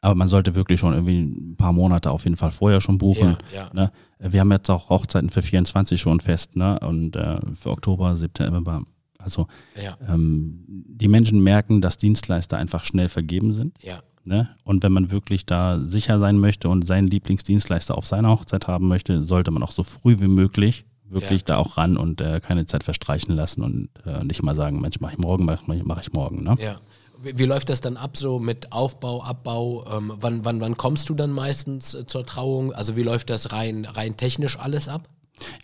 [0.00, 3.36] aber man sollte wirklich schon irgendwie ein paar Monate auf jeden Fall vorher schon buchen.
[3.52, 3.70] Ja, ja.
[3.74, 3.92] Ne?
[4.18, 6.78] Wir haben jetzt auch Hochzeiten für 24 schon fest, ne?
[6.80, 8.82] Und äh, für Oktober, September.
[9.18, 9.46] Also
[9.82, 9.98] ja.
[10.08, 13.76] ähm, die Menschen merken, dass Dienstleister einfach schnell vergeben sind.
[13.82, 14.00] Ja.
[14.24, 14.48] Ne?
[14.64, 18.88] Und wenn man wirklich da sicher sein möchte und seinen Lieblingsdienstleister auf seiner Hochzeit haben
[18.88, 21.46] möchte, sollte man auch so früh wie möglich wirklich ja.
[21.46, 25.00] da auch ran und äh, keine Zeit verstreichen lassen und äh, nicht mal sagen, Mensch,
[25.00, 26.44] mach ich morgen, mach, mach ich morgen.
[26.44, 26.56] Ne?
[26.60, 26.80] Ja.
[27.22, 29.84] Wie, läuft das dann ab, so mit Aufbau, Abbau?
[29.90, 32.72] Ähm, wann, wann, wann kommst du dann meistens äh, zur Trauung?
[32.72, 35.08] Also wie läuft das rein, rein technisch alles ab?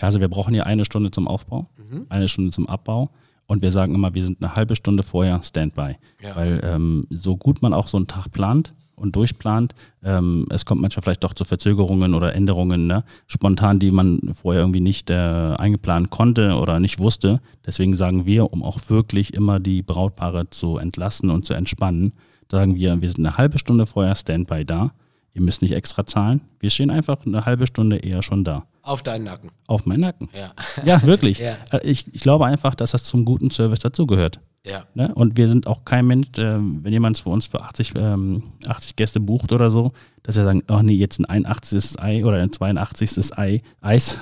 [0.01, 2.07] Ja, also wir brauchen hier eine Stunde zum Aufbau, mhm.
[2.09, 3.11] eine Stunde zum Abbau.
[3.47, 5.97] Und wir sagen immer, wir sind eine halbe Stunde vorher Standby.
[6.21, 6.35] Ja.
[6.37, 9.75] Weil ähm, so gut man auch so einen Tag plant, und durchplant.
[10.03, 13.05] Ähm, es kommt manchmal vielleicht doch zu Verzögerungen oder Änderungen, ne?
[13.27, 17.41] spontan, die man vorher irgendwie nicht äh, eingeplant konnte oder nicht wusste.
[17.65, 22.13] Deswegen sagen wir, um auch wirklich immer die Brautpaare zu entlassen und zu entspannen,
[22.51, 24.93] sagen wir, wir sind eine halbe Stunde vorher Standby da.
[25.35, 26.41] Ihr müsst nicht extra zahlen.
[26.61, 28.65] Wir stehen einfach eine halbe Stunde eher schon da.
[28.81, 29.51] Auf deinen Nacken.
[29.67, 30.31] Auf meinen Nacken.
[30.33, 30.53] Ja,
[30.85, 31.39] ja wirklich.
[31.41, 31.57] ja.
[31.83, 34.41] Ich, ich glaube einfach, dass das zum guten Service dazugehört.
[34.67, 34.85] Ja.
[34.95, 35.15] Ne?
[35.15, 38.97] Und wir sind auch kein Mensch, äh, wenn jemand für uns für 80, ähm, 80
[38.97, 39.93] Gäste bucht oder so,
[40.25, 42.01] dass wir sagen, oh nee, jetzt ein 81.
[42.01, 43.39] Ei oder ein 82.
[43.39, 44.19] Ei, Eis.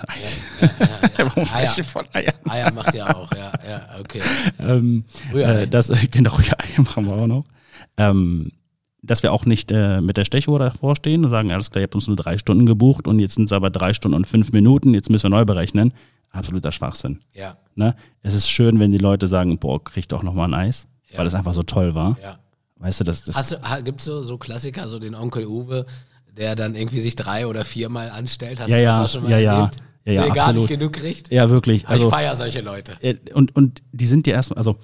[0.61, 1.55] Ja, ja, ja.
[1.55, 1.85] Eier.
[1.85, 2.35] von Eiern.
[2.49, 4.21] Eier macht ja auch, ja, ja, okay.
[4.59, 7.45] ähm, äh, das, genau, ja, Eier machen wir auch noch.
[7.97, 8.53] Ähm,
[9.03, 11.85] dass wir auch nicht äh, mit der Stechuhr davor stehen und sagen, alles klar, ihr
[11.85, 14.53] habt uns nur drei Stunden gebucht und jetzt sind es aber drei Stunden und fünf
[14.53, 15.93] Minuten, jetzt müssen wir neu berechnen
[16.35, 17.21] absoluter Schwachsinn.
[17.35, 17.57] Ja.
[17.75, 17.95] Ne?
[18.23, 21.19] Es ist schön, wenn die Leute sagen, boah, krieg doch noch mal ein Eis, ja.
[21.19, 22.17] weil es einfach so toll war.
[22.23, 22.39] Ja.
[22.77, 25.87] Weißt du, das, das Hast du, gibt es so, so Klassiker, so den Onkel Uwe,
[26.37, 28.61] der dann irgendwie sich drei oder viermal anstellt?
[28.61, 29.77] Hast ja, du ja, das auch schon mal ja, erlebt?
[30.05, 30.37] Ja, ja, der absolut.
[30.37, 31.33] gar nicht genug kriegt?
[31.33, 31.89] Ja, wirklich.
[31.89, 32.97] Also, ich feiere solche Leute.
[33.01, 34.77] Äh, und, und die sind ja erstmal, also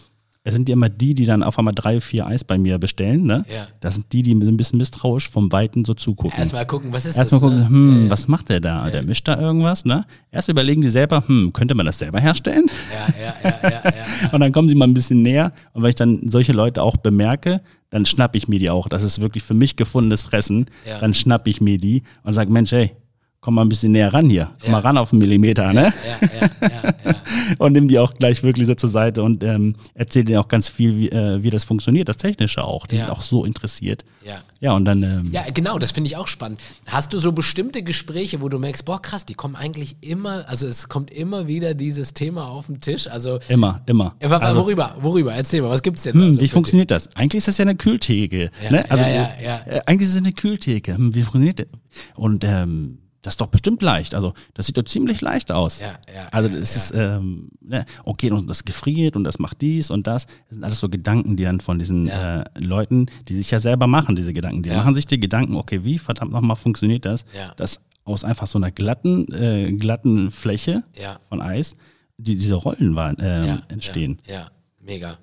[0.42, 3.24] es sind ja immer die, die dann auf einmal drei, vier Eis bei mir bestellen.
[3.24, 3.44] Ne?
[3.53, 3.66] Ja.
[3.81, 6.38] Das sind die, die ein bisschen misstrauisch vom Weiten so zugucken.
[6.38, 7.59] Erstmal gucken, was ist Erstmal das?
[7.59, 7.96] Erstmal gucken, ne?
[7.96, 8.87] hm, ja, was macht der da?
[8.87, 8.90] Ja.
[8.90, 10.07] Der mischt da irgendwas, ne?
[10.31, 12.70] Erst überlegen die selber, hm, könnte man das selber herstellen?
[12.90, 15.53] Ja, ja, ja, ja, ja, Und dann kommen sie mal ein bisschen näher.
[15.74, 18.88] Und wenn ich dann solche Leute auch bemerke, dann schnapp ich mir die auch.
[18.88, 20.66] Das ist wirklich für mich gefundenes Fressen.
[21.00, 22.92] Dann schnapp ich mir die und sage, Mensch, hey,
[23.40, 24.72] komm mal ein bisschen näher ran hier, komm ja.
[24.72, 25.92] mal ran auf einen Millimeter, ne?
[26.07, 27.14] Ja, ja, ja, ja,
[27.59, 30.68] und nimm die auch gleich wirklich so zur Seite und ähm, erzähl dir auch ganz
[30.68, 32.86] viel, wie, äh, wie das funktioniert, das Technische auch.
[32.86, 34.05] Die sind auch so interessiert.
[34.24, 34.41] Ja.
[34.61, 35.03] Ja, und dann.
[35.03, 36.61] Ähm, ja, genau, das finde ich auch spannend.
[36.86, 40.66] Hast du so bestimmte Gespräche, wo du merkst, boah, krass, die kommen eigentlich immer, also
[40.66, 43.07] es kommt immer wieder dieses Thema auf den Tisch.
[43.07, 44.14] Also immer, immer.
[44.22, 44.97] Aber, also, worüber?
[45.01, 45.32] Worüber?
[45.32, 47.09] Erzähl mal, was gibt's denn hm, so Wie funktioniert das?
[47.16, 48.51] Eigentlich ist das ja eine Kühltheke.
[48.62, 48.91] Ja, ne?
[48.91, 49.61] also, ja, ja, ja.
[49.66, 50.95] Äh, eigentlich ist es eine Kühltheke.
[50.95, 51.68] Hm, wie funktioniert das?
[52.16, 54.14] Und ähm, das ist doch bestimmt leicht.
[54.14, 55.81] Also das sieht doch ziemlich leicht aus.
[55.81, 59.61] Ja, ja, also das ja, ist, ähm, ne, okay, und das gefriert und das macht
[59.61, 60.27] dies und das.
[60.27, 63.87] Das sind alles so Gedanken, die dann von diesen äh, Leuten, die sich ja selber
[63.87, 64.62] machen, diese Gedanken.
[64.62, 67.25] Die machen sich die Gedanken, okay, wie verdammt nochmal funktioniert das?
[67.37, 67.53] Ja.
[67.57, 70.85] Das aus einfach so einer glatten, äh, glatten Fläche
[71.29, 71.77] von Eis,
[72.16, 74.18] die diese Rollen waren, äh, entstehen.
[74.27, 74.51] Ja,
[74.81, 75.18] mega.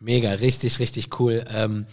[0.00, 1.44] Mega, richtig, richtig cool.
[1.52, 1.86] Ähm,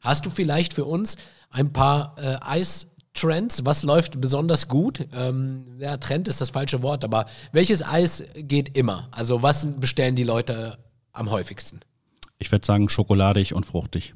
[0.00, 1.16] hast du vielleicht für uns
[1.50, 3.64] ein paar äh, Eis Trends?
[3.64, 5.06] Was läuft besonders gut?
[5.12, 9.08] Ähm, ja, Trend ist das falsche Wort, aber welches Eis geht immer?
[9.10, 10.78] Also was bestellen die Leute
[11.12, 11.80] am häufigsten?
[12.38, 14.14] Ich würde sagen schokoladig und fruchtig.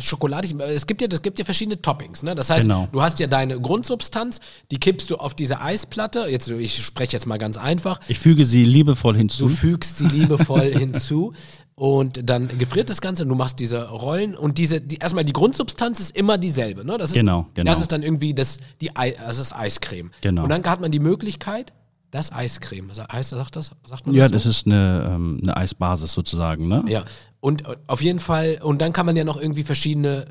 [0.00, 2.34] Schokoladig, es gibt ja, es gibt ja verschiedene Toppings, ne?
[2.34, 2.88] Das heißt, genau.
[2.92, 4.40] du hast ja deine Grundsubstanz,
[4.70, 6.26] die kippst du auf diese Eisplatte.
[6.28, 8.00] Jetzt, ich spreche jetzt mal ganz einfach.
[8.08, 9.44] Ich füge sie liebevoll hinzu.
[9.44, 11.32] Du fügst sie liebevoll hinzu
[11.74, 15.32] und dann gefriert das Ganze und du machst diese Rollen und diese, die, erstmal die
[15.32, 16.98] Grundsubstanz ist immer dieselbe, ne?
[16.98, 17.70] Das ist, genau, genau.
[17.70, 20.10] Das ist dann irgendwie das, die, Ei, das ist Eiscreme.
[20.20, 20.44] Genau.
[20.44, 21.72] Und dann hat man die Möglichkeit,
[22.14, 24.48] das Eiscreme, heißt, sagt das, sagt man Ja, das, so?
[24.48, 26.84] das ist eine, ähm, eine Eisbasis sozusagen, ne?
[26.86, 27.04] Ja.
[27.40, 30.24] Und auf jeden Fall, und dann kann man ja noch irgendwie verschiedene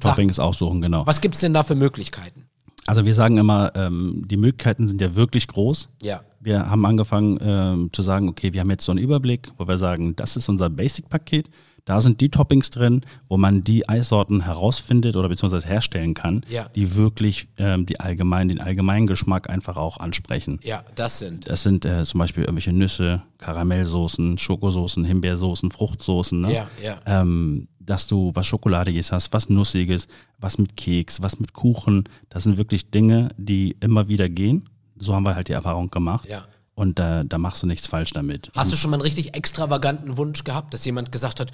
[0.00, 1.06] Toppings aussuchen, genau.
[1.06, 2.44] Was gibt es denn da für Möglichkeiten?
[2.86, 5.88] Also wir sagen immer, ähm, die Möglichkeiten sind ja wirklich groß.
[6.02, 6.20] Ja.
[6.40, 9.78] Wir haben angefangen ähm, zu sagen, okay, wir haben jetzt so einen Überblick, wo wir
[9.78, 11.48] sagen, das ist unser Basic-Paket.
[11.84, 16.68] Da sind die Toppings drin, wo man die Eissorten herausfindet oder beziehungsweise herstellen kann, ja.
[16.74, 20.60] die wirklich ähm, die allgemein, den allgemeinen Geschmack einfach auch ansprechen.
[20.62, 21.48] Ja, das sind.
[21.48, 26.40] Das sind äh, zum Beispiel irgendwelche Nüsse, Karamellsoßen, Schokosoßen, Himbeersoßen, Fruchtsoßen.
[26.40, 26.54] Ne?
[26.54, 27.00] Ja, ja.
[27.06, 30.08] Ähm, dass du was Schokoladiges hast, was Nussiges,
[30.38, 32.04] was mit Keks, was mit Kuchen.
[32.30, 34.68] Das sind wirklich Dinge, die immer wieder gehen.
[34.96, 36.26] So haben wir halt die Erfahrung gemacht.
[36.28, 36.44] Ja.
[36.74, 38.50] Und äh, da machst du nichts falsch damit.
[38.54, 41.52] Hast du schon mal einen richtig extravaganten Wunsch gehabt, dass jemand gesagt hat,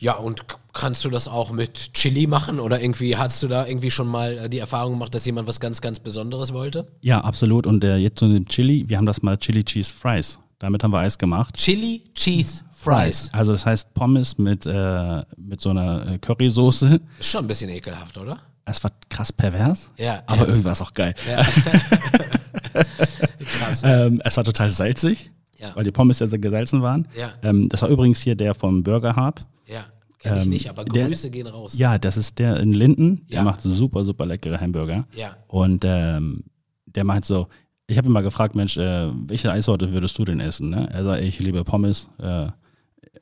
[0.00, 0.42] ja, und
[0.72, 2.60] kannst du das auch mit Chili machen?
[2.60, 5.60] Oder irgendwie hast du da irgendwie schon mal äh, die Erfahrung gemacht, dass jemand was
[5.60, 6.88] ganz, ganz Besonderes wollte?
[7.00, 7.66] Ja, absolut.
[7.66, 10.38] Und äh, jetzt so mit Chili, wir haben das mal Chili Cheese Fries.
[10.58, 11.56] Damit haben wir Eis gemacht.
[11.56, 13.28] Chili Cheese Fries.
[13.32, 17.00] Also das heißt Pommes mit, äh, mit so einer äh, Currysoße.
[17.18, 18.38] Ist schon ein bisschen ekelhaft, oder?
[18.64, 19.90] Es war krass pervers.
[19.98, 20.22] Ja.
[20.26, 20.46] Aber ja.
[20.46, 21.14] irgendwie war es auch geil.
[21.28, 21.44] Ja.
[22.74, 23.82] krass.
[23.84, 25.74] Ähm, es war total salzig, ja.
[25.74, 27.08] weil die Pommes ja sehr gesalzen waren.
[27.18, 27.30] Ja.
[27.42, 29.44] Ähm, das war übrigens hier der vom Burger Hub.
[29.66, 29.84] Ja.
[30.18, 31.76] Kenn ich Ähm, nicht, aber der- Grüße gehen raus.
[31.76, 33.26] Ja, das ist der in Linden.
[33.28, 33.42] Der Ja.
[33.44, 35.06] macht super, super leckere Hamburger.
[35.14, 35.36] Ja.
[35.48, 36.44] Und ähm,
[36.86, 37.48] der meint so,
[37.86, 40.70] ich habe ihn mal gefragt, Mensch, äh, welche Eissorte würdest du denn essen?
[40.70, 40.88] Ne?
[40.90, 42.46] Er sagt, ich liebe Pommes, äh,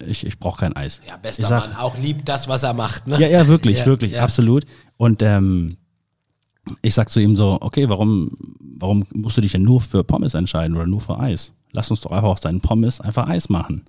[0.07, 1.01] ich, ich brauche kein Eis.
[1.07, 3.19] Ja, bester sag- Mann, auch liebt das, was er macht, ne?
[3.21, 4.23] Ja, ja, wirklich, Ja, wirklich, ja.
[4.23, 4.65] absolut.
[4.97, 5.77] Und ähm,
[6.83, 8.31] ich sag zu ihm so, okay, warum,
[8.79, 11.53] warum musst du dich denn nur für Pommes entscheiden oder nur für Eis?
[11.73, 13.85] Lass uns doch einfach aus deinen Pommes einfach Eis machen.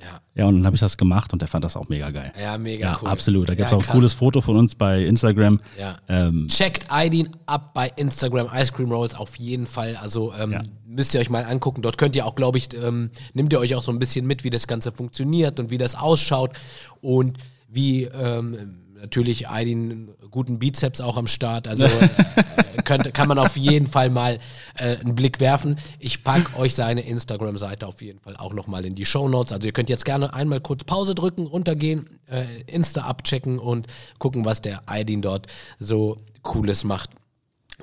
[0.00, 2.32] Ja, Ja, und dann habe ich das gemacht und der fand das auch mega geil.
[2.42, 3.08] ja mega Ja, cool.
[3.08, 3.48] absolut.
[3.50, 3.94] Da gibt es Ja, auch ein krass.
[3.96, 5.60] cooles Foto von uns bei Instagram.
[5.78, 5.98] Ja.
[6.08, 9.96] Ähm, Checkt Aidin ab bei Instagram Ice Cream Rolls auf jeden Fall.
[9.96, 10.62] Also ähm, Ja.
[10.86, 11.82] müsst ihr euch mal angucken.
[11.82, 14.42] Dort könnt ihr auch, glaube ich, ähm, nehmt ihr euch auch so ein bisschen mit,
[14.42, 16.52] wie das Ganze funktioniert und wie das ausschaut
[17.02, 17.36] und
[17.68, 21.68] wie ähm, natürlich einen guten Bizeps auch am Start.
[21.68, 22.08] Also äh,
[22.84, 24.38] könnt, kann man auf jeden Fall mal
[24.76, 25.76] äh, einen Blick werfen.
[25.98, 29.52] Ich pack euch seine Instagram-Seite auf jeden Fall auch nochmal in die Show Notes.
[29.52, 33.86] Also ihr könnt jetzt gerne einmal kurz Pause drücken, runtergehen, äh, Insta abchecken und
[34.18, 35.46] gucken, was der Aidin dort
[35.78, 37.10] so Cooles macht.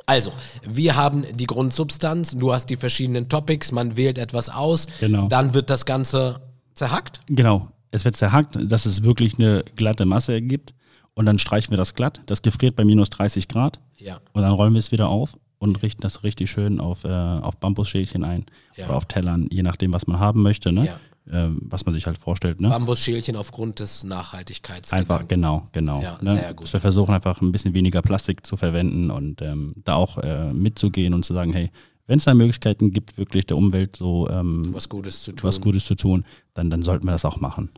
[0.06, 0.32] Also,
[0.64, 5.28] wir haben die Grundsubstanz, du hast die verschiedenen Topics, man wählt etwas aus, Genau.
[5.28, 6.40] dann wird das Ganze
[6.76, 7.22] zerhackt.
[7.28, 7.72] Genau.
[7.90, 10.74] Es wird zerhackt, dass es wirklich eine glatte Masse ergibt.
[11.18, 12.22] Und dann streichen wir das glatt.
[12.28, 13.80] Das gefriert bei minus 30 Grad.
[13.98, 14.20] Ja.
[14.34, 17.58] Und dann rollen wir es wieder auf und richten das richtig schön auf, äh, auf
[17.58, 18.46] Bambusschälchen ein.
[18.76, 18.86] Ja.
[18.86, 20.72] Oder auf Tellern, je nachdem, was man haben möchte.
[20.72, 20.86] Ne?
[20.86, 21.00] Ja.
[21.32, 22.62] Ähm, was man sich halt vorstellt.
[22.62, 22.70] Ne?
[22.70, 24.94] Bambusschälchen aufgrund des Nachhaltigkeits.
[24.94, 26.04] Einfach, genau, genau.
[26.04, 26.34] Ja, ne?
[26.34, 26.72] sehr gut.
[26.72, 31.16] Wir versuchen einfach ein bisschen weniger Plastik zu verwenden und ähm, da auch äh, mitzugehen
[31.16, 31.72] und zu sagen, hey,
[32.06, 35.48] wenn es da Möglichkeiten gibt, wirklich der Umwelt so ähm, Was Gutes zu tun.
[35.48, 37.72] was Gutes zu tun, dann, dann sollten wir das auch machen.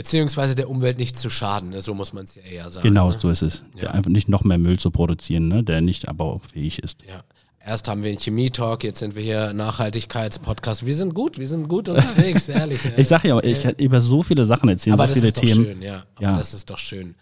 [0.00, 1.82] Beziehungsweise der Umwelt nicht zu schaden, ne?
[1.82, 2.88] so muss man es ja eher sagen.
[2.88, 3.16] Genau ne?
[3.18, 3.64] so ist es.
[3.78, 3.90] Ja.
[3.90, 5.62] Einfach nicht noch mehr Müll zu produzieren, ne?
[5.62, 7.02] der nicht abbauffähig ist.
[7.06, 7.22] Ja.
[7.62, 10.86] Erst haben wir einen Chemie-Talk, jetzt sind wir hier Nachhaltigkeitspodcast.
[10.86, 12.80] Wir sind gut, wir sind gut unterwegs, ehrlich.
[12.96, 15.38] Ich sage ja, ich kann über so viele Sachen erzählen, aber so das viele ist
[15.38, 15.66] Themen.
[15.66, 16.04] schön, ja.
[16.14, 16.38] Aber Ja.
[16.38, 17.14] das ist doch schön.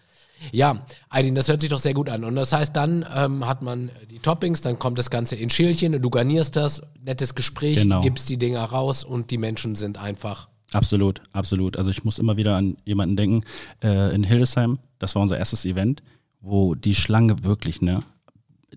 [0.53, 2.23] Ja, Aydin, das hört sich doch sehr gut an.
[2.23, 6.01] Und das heißt, dann ähm, hat man die Toppings, dann kommt das Ganze in Schälchen
[6.01, 7.99] du garnierst das, nettes Gespräch, genau.
[7.99, 10.47] gibst die Dinger raus und die Menschen sind einfach.
[10.71, 11.77] Absolut, absolut.
[11.77, 13.41] Also ich muss immer wieder an jemanden denken,
[13.83, 16.03] äh, in Hildesheim, das war unser erstes Event,
[16.41, 18.01] wo die Schlange wirklich, ne,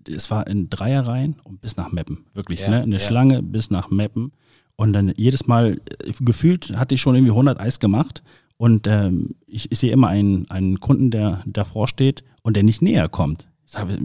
[0.09, 2.99] es war in Dreierreihen und bis nach Meppen, wirklich, ja, ne, eine ja.
[2.99, 4.31] Schlange bis nach Meppen.
[4.75, 8.23] Und dann jedes Mal, äh, gefühlt hatte ich schon irgendwie 100 Eis gemacht
[8.57, 12.81] und ähm, ich, ich sehe immer einen, einen Kunden, der davor steht und der nicht
[12.81, 13.47] näher kommt.
[13.65, 13.97] Ich sage,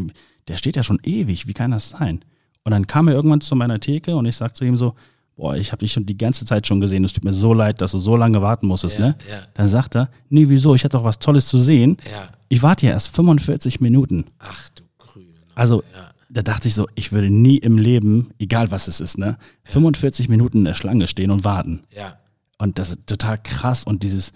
[0.46, 2.24] der steht ja schon ewig, wie kann das sein?
[2.64, 4.94] Und dann kam er irgendwann zu meiner Theke und ich sage zu ihm so,
[5.38, 7.80] boah, ich habe dich schon die ganze Zeit schon gesehen, es tut mir so leid,
[7.80, 9.16] dass du so lange warten musstest, ja, ne?
[9.30, 9.38] Ja.
[9.54, 11.96] Dann sagt er, nee, wieso, ich hatte doch was Tolles zu sehen.
[12.10, 12.28] Ja.
[12.48, 14.24] Ich warte ja erst 45 Minuten.
[14.40, 15.28] Ach du Grüne.
[15.54, 15.84] Also,
[16.28, 20.28] da dachte ich so, ich würde nie im Leben, egal was es ist, ne, 45
[20.28, 21.82] Minuten in der Schlange stehen und warten.
[21.96, 22.18] Ja.
[22.58, 24.32] Und das ist total krass und dieses,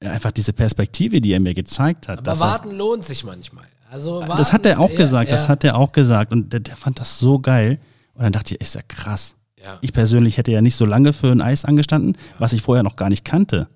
[0.00, 2.28] einfach diese Perspektive, die er mir gezeigt hat.
[2.28, 3.64] Aber warten er, lohnt sich manchmal.
[3.90, 6.76] Also warten, das hat er auch gesagt, das hat er auch gesagt und der, der,
[6.76, 7.78] fand das so geil.
[8.12, 9.34] Und dann dachte ich, ist ja krass.
[9.66, 9.78] Ja.
[9.80, 12.96] Ich persönlich hätte ja nicht so lange für ein Eis angestanden, was ich vorher noch
[12.96, 13.66] gar nicht kannte.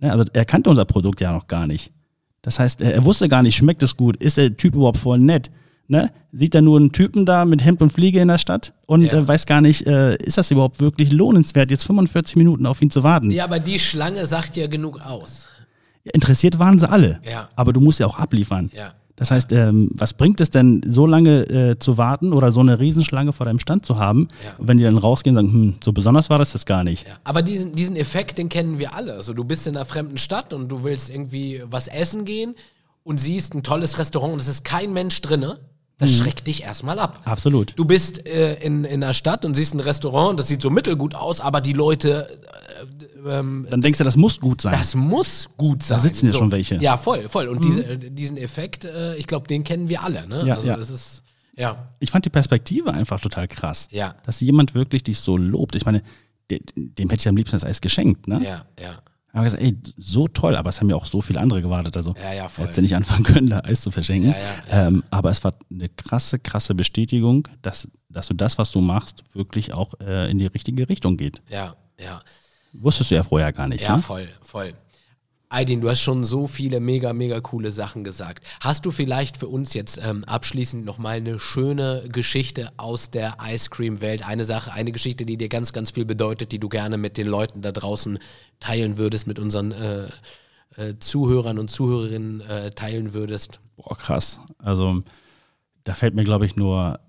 [0.00, 1.92] Ne, also er kannte unser Produkt ja noch gar nicht.
[2.42, 5.18] Das heißt, er, er wusste gar nicht, schmeckt es gut, ist der Typ überhaupt voll
[5.18, 5.50] nett?
[5.86, 6.10] Ne?
[6.32, 9.12] Sieht er nur einen Typen da mit Hemd und Fliege in der Stadt und ja.
[9.12, 12.90] äh, weiß gar nicht, äh, ist das überhaupt wirklich lohnenswert, jetzt 45 Minuten auf ihn
[12.90, 13.30] zu warten?
[13.30, 15.48] Ja, aber die Schlange sagt ja genug aus.
[16.04, 17.20] Interessiert waren sie alle.
[17.28, 17.48] Ja.
[17.56, 18.70] Aber du musst ja auch abliefern.
[18.74, 18.92] Ja.
[19.18, 22.78] Das heißt, ähm, was bringt es denn, so lange äh, zu warten oder so eine
[22.78, 24.52] Riesenschlange vor deinem Stand zu haben, ja.
[24.58, 27.06] wenn die dann rausgehen und sagen, hm, so besonders war das jetzt gar nicht.
[27.06, 27.14] Ja.
[27.24, 29.14] Aber diesen, diesen Effekt, den kennen wir alle.
[29.14, 32.54] Also du bist in einer fremden Stadt und du willst irgendwie was essen gehen
[33.02, 35.58] und siehst ein tolles Restaurant und es ist kein Mensch drinne.
[35.98, 36.16] Das mhm.
[36.16, 37.20] schreckt dich erstmal ab.
[37.24, 37.72] Absolut.
[37.76, 41.14] Du bist äh, in, in einer Stadt und siehst ein Restaurant, das sieht so mittelgut
[41.14, 42.26] aus, aber die Leute
[43.26, 44.72] ähm, Dann denkst du, das muss gut sein.
[44.72, 45.98] Das muss gut sein.
[45.98, 46.38] Da sitzen ja so.
[46.38, 46.76] schon welche.
[46.76, 47.48] Ja, voll, voll.
[47.48, 47.62] Und mhm.
[47.62, 50.26] diese, äh, diesen Effekt, äh, ich glaube, den kennen wir alle.
[50.28, 50.44] Ne?
[50.46, 50.76] Ja, also ja.
[50.76, 51.22] das ist,
[51.56, 51.88] ja.
[51.98, 53.88] Ich fand die Perspektive einfach total krass.
[53.90, 54.14] Ja.
[54.24, 55.74] Dass jemand wirklich dich so lobt.
[55.74, 56.02] Ich meine,
[56.50, 58.40] dem, dem hätte ich am liebsten das Eis geschenkt, ne?
[58.42, 58.98] Ja, ja.
[59.38, 61.96] Aber gesagt, ey, so toll, aber es haben ja auch so viele andere gewartet.
[61.96, 62.64] Also ja, ja, voll.
[62.64, 64.30] hättest du nicht anfangen können, da Eis zu verschenken.
[64.30, 64.86] Ja, ja, ja.
[64.88, 69.22] Ähm, aber es war eine krasse, krasse Bestätigung, dass, dass du das, was du machst,
[69.34, 71.42] wirklich auch äh, in die richtige Richtung geht.
[71.50, 72.20] Ja, ja.
[72.72, 73.82] Wusstest du ja vorher gar nicht.
[73.82, 74.02] Ja, ne?
[74.02, 74.72] voll, voll.
[75.50, 78.46] Aydin, du hast schon so viele mega, mega coole Sachen gesagt.
[78.60, 83.70] Hast du vielleicht für uns jetzt ähm, abschließend nochmal eine schöne Geschichte aus der Ice
[83.70, 84.28] Cream Welt?
[84.28, 87.26] Eine Sache, eine Geschichte, die dir ganz, ganz viel bedeutet, die du gerne mit den
[87.26, 88.18] Leuten da draußen
[88.60, 90.08] teilen würdest, mit unseren äh,
[90.76, 93.60] äh, Zuhörern und Zuhörerinnen äh, teilen würdest?
[93.76, 94.42] Boah, krass.
[94.58, 95.02] Also
[95.84, 97.00] da fällt mir, glaube ich, nur,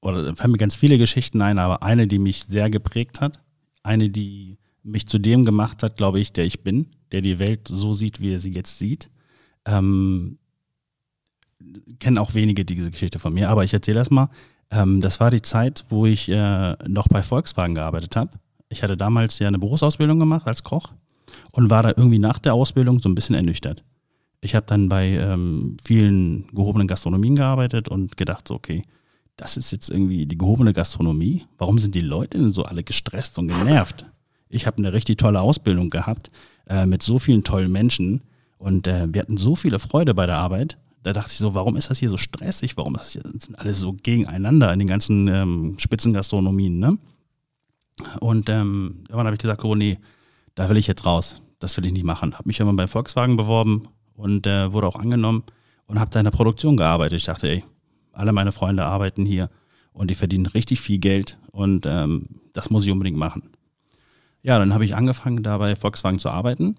[0.00, 3.38] oder da fallen mir ganz viele Geschichten ein, aber eine, die mich sehr geprägt hat,
[3.82, 7.68] eine, die mich zu dem gemacht hat, glaube ich, der ich bin, der die Welt
[7.68, 9.10] so sieht, wie er sie jetzt sieht.
[9.64, 10.38] Ähm,
[11.98, 14.28] kennen auch wenige diese Geschichte von mir, aber ich erzähle das mal.
[14.70, 18.32] Ähm, das war die Zeit, wo ich äh, noch bei Volkswagen gearbeitet habe.
[18.68, 20.92] Ich hatte damals ja eine Berufsausbildung gemacht als Koch
[21.52, 23.84] und war da irgendwie nach der Ausbildung so ein bisschen ernüchtert.
[24.40, 28.82] Ich habe dann bei ähm, vielen gehobenen Gastronomien gearbeitet und gedacht, so, okay,
[29.36, 31.44] das ist jetzt irgendwie die gehobene Gastronomie.
[31.58, 34.06] Warum sind die Leute denn so alle gestresst und genervt?
[34.48, 36.30] Ich habe eine richtig tolle Ausbildung gehabt
[36.68, 38.22] äh, mit so vielen tollen Menschen
[38.58, 40.78] und äh, wir hatten so viele Freude bei der Arbeit.
[41.02, 42.76] Da dachte ich so, warum ist das hier so stressig?
[42.76, 46.78] Warum ist das sind alle so gegeneinander in den ganzen ähm, Spitzengastronomien?
[46.78, 46.98] Ne?
[48.20, 49.98] Und ähm, irgendwann habe ich gesagt, oh nee,
[50.54, 51.40] da will ich jetzt raus.
[51.58, 52.34] Das will ich nicht machen.
[52.34, 55.44] Habe mich immer bei Volkswagen beworben und äh, wurde auch angenommen
[55.86, 57.18] und habe da in der Produktion gearbeitet.
[57.18, 57.64] Ich dachte, ey,
[58.12, 59.50] alle meine Freunde arbeiten hier
[59.92, 63.50] und die verdienen richtig viel Geld und ähm, das muss ich unbedingt machen.
[64.46, 66.76] Ja, dann habe ich angefangen, da bei Volkswagen zu arbeiten.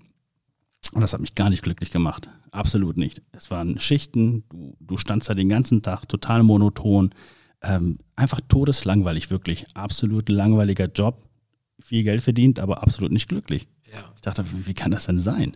[0.93, 2.29] Und das hat mich gar nicht glücklich gemacht.
[2.51, 3.21] Absolut nicht.
[3.33, 7.09] Es waren Schichten, du, du standst da den ganzen Tag total monoton.
[7.61, 9.65] Ähm, einfach todeslangweilig, wirklich.
[9.73, 11.27] Absolut langweiliger Job.
[11.81, 13.67] Viel Geld verdient, aber absolut nicht glücklich.
[13.91, 13.99] Ja.
[14.15, 15.51] Ich dachte, wie kann das denn sein?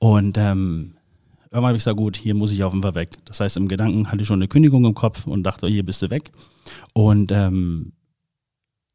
[0.00, 0.96] Und ähm,
[1.44, 3.10] irgendwann habe ich gesagt, gut, hier muss ich auf jeden Fall weg.
[3.26, 6.02] Das heißt, im Gedanken hatte ich schon eine Kündigung im Kopf und dachte, hier bist
[6.02, 6.32] du weg.
[6.94, 7.92] Und ähm,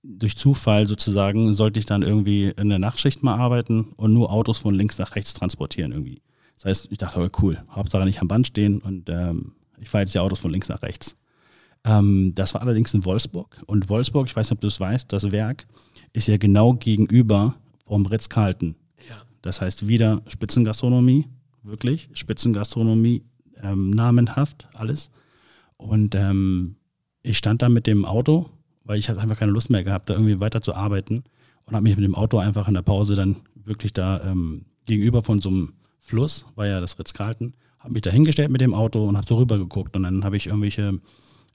[0.03, 4.57] durch Zufall sozusagen sollte ich dann irgendwie in der Nachtschicht mal arbeiten und nur Autos
[4.57, 6.21] von links nach rechts transportieren irgendwie.
[6.55, 10.03] Das heißt, ich dachte, oh cool, Hauptsache nicht am Band stehen und ähm, ich fahre
[10.03, 11.15] jetzt die Autos von links nach rechts.
[11.85, 15.11] Ähm, das war allerdings in Wolfsburg und Wolfsburg, ich weiß nicht, ob du es weißt,
[15.11, 15.67] das Werk
[16.11, 18.75] ist ja genau gegenüber vom Ritz-Carlton.
[19.09, 19.15] Ja.
[19.41, 21.27] Das heißt wieder Spitzengastronomie,
[21.63, 23.23] wirklich, Spitzengastronomie,
[23.61, 25.11] ähm, namenhaft, alles.
[25.77, 26.75] Und ähm,
[27.21, 28.49] ich stand da mit dem Auto
[28.89, 31.23] weil ich habe einfach keine Lust mehr gehabt, da irgendwie weiter zu arbeiten
[31.65, 35.21] und habe mich mit dem Auto einfach in der Pause dann wirklich da ähm, gegenüber
[35.21, 39.07] von so einem Fluss, war ja das Ritz-Carlton, habe mich da hingestellt mit dem Auto
[39.07, 40.99] und habe so rübergeguckt und dann habe ich irgendwelche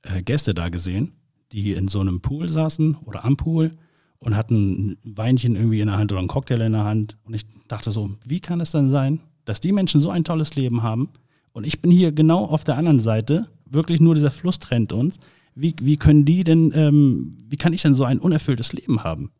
[0.02, 1.10] äh, Gäste da gesehen,
[1.50, 3.72] die in so einem Pool saßen oder am Pool
[4.20, 7.34] und hatten ein Weinchen irgendwie in der Hand oder einen Cocktail in der Hand und
[7.34, 10.84] ich dachte so, wie kann es denn sein, dass die Menschen so ein tolles Leben
[10.84, 11.08] haben
[11.52, 15.18] und ich bin hier genau auf der anderen Seite, wirklich nur dieser Fluss trennt uns.
[15.54, 19.30] Wie, wie können die denn, ähm, wie kann ich denn so ein unerfülltes Leben haben?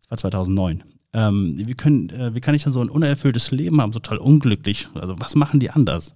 [0.00, 3.80] Das war 2009 ähm, wie, können, äh, wie kann ich denn so ein unerfülltes Leben
[3.80, 4.88] haben, so total unglücklich?
[4.94, 6.14] Also was machen die anders?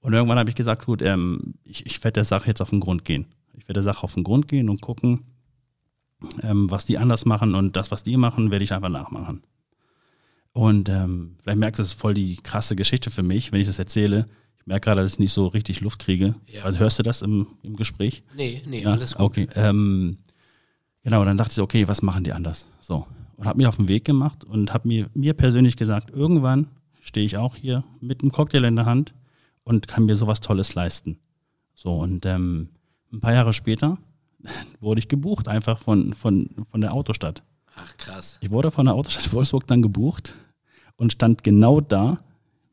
[0.00, 2.80] Und irgendwann habe ich gesagt, gut, ähm, ich, ich werde der Sache jetzt auf den
[2.80, 3.26] Grund gehen.
[3.54, 5.24] Ich werde der Sache auf den Grund gehen und gucken,
[6.42, 9.42] ähm, was die anders machen und das, was die machen, werde ich einfach nachmachen.
[10.52, 13.66] Und ähm, vielleicht merkst du, es ist voll die krasse Geschichte für mich, wenn ich
[13.66, 14.26] das erzähle.
[14.68, 16.34] Ich merke gerade, dass ich nicht so richtig Luft kriege.
[16.46, 16.64] Ja.
[16.64, 18.22] Also hörst du das im, im Gespräch?
[18.36, 18.92] Nee, nee, ja?
[18.92, 19.22] alles gut.
[19.22, 19.48] Okay.
[19.54, 20.18] Ähm,
[21.02, 22.68] genau, dann dachte ich, okay, was machen die anders?
[22.80, 23.06] So
[23.38, 26.66] und habe mich auf den Weg gemacht und habe mir, mir persönlich gesagt, irgendwann
[27.00, 29.14] stehe ich auch hier mit einem Cocktail in der Hand
[29.62, 31.18] und kann mir sowas Tolles leisten.
[31.74, 32.70] So, und ähm,
[33.12, 33.96] ein paar Jahre später
[34.80, 37.44] wurde ich gebucht, einfach von, von, von der Autostadt.
[37.76, 38.38] Ach, krass.
[38.42, 40.34] Ich wurde von der Autostadt Wolfsburg dann gebucht
[40.96, 42.18] und stand genau da,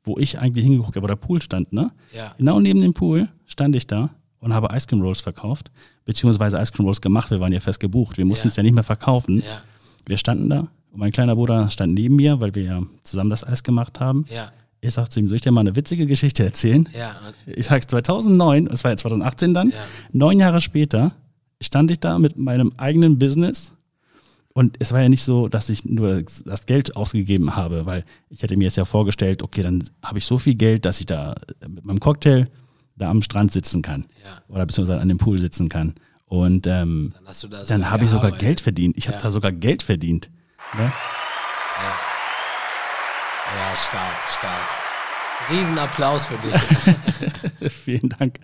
[0.06, 1.92] wo ich eigentlich hingeguckt habe, wo der Pool stand, ne?
[2.14, 2.34] Ja.
[2.38, 5.72] Genau neben dem Pool stand ich da und habe Ice Cream Rolls verkauft,
[6.06, 7.32] beziehungsweise Ice Cream Rolls gemacht.
[7.32, 8.18] Wir waren ja fest gebucht.
[8.18, 8.50] Wir mussten ja.
[8.50, 9.40] es ja nicht mehr verkaufen.
[9.40, 9.62] Ja
[10.06, 10.60] wir standen da
[10.92, 14.26] und mein kleiner Bruder stand neben mir, weil wir ja zusammen das Eis gemacht haben.
[14.30, 14.52] Ja.
[14.82, 16.88] Ich sagte zu ihm, soll ich dir mal eine witzige Geschichte erzählen?
[16.98, 17.16] Ja.
[17.48, 19.78] Ich sag 2009, das war ja 2018 dann, ja.
[20.12, 21.14] neun Jahre später
[21.62, 23.74] stand ich da mit meinem eigenen Business
[24.58, 28.42] und es war ja nicht so, dass ich nur das Geld ausgegeben habe, weil ich
[28.42, 31.36] hätte mir jetzt ja vorgestellt, okay, dann habe ich so viel Geld, dass ich da
[31.68, 32.48] mit meinem Cocktail
[32.96, 34.42] da am Strand sitzen kann ja.
[34.48, 35.96] oder beziehungsweise an dem Pool sitzen kann.
[36.24, 38.98] Und ähm, dann, dann habe ich sogar Geld verdient.
[38.98, 39.12] Ich ja.
[39.12, 40.30] habe da sogar Geld verdient.
[40.78, 40.84] Ne?
[40.84, 41.96] Ja.
[43.58, 44.70] ja, stark, stark.
[45.50, 47.72] Riesenapplaus für dich.
[47.84, 48.40] Vielen Dank.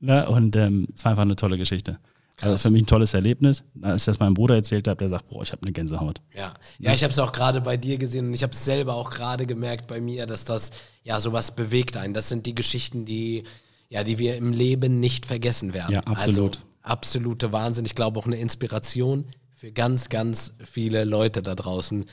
[0.00, 0.28] Ne?
[0.28, 1.98] Und ähm, es war einfach eine tolle Geschichte.
[2.42, 3.64] Also für mich ein tolles Erlebnis.
[3.82, 6.20] Als ich das meinem Bruder erzählt habe, der sagt, boah, ich habe eine Gänsehaut.
[6.34, 8.94] Ja, ja ich habe es auch gerade bei dir gesehen und ich habe es selber
[8.94, 10.70] auch gerade gemerkt bei mir, dass das
[11.02, 12.14] ja sowas bewegt einen.
[12.14, 13.44] Das sind die Geschichten, die
[13.90, 15.92] ja, die wir im Leben nicht vergessen werden.
[15.92, 16.56] Ja, absolut.
[16.56, 17.84] Also, absolute Wahnsinn.
[17.84, 22.06] Ich glaube auch eine Inspiration für ganz, ganz viele Leute da draußen.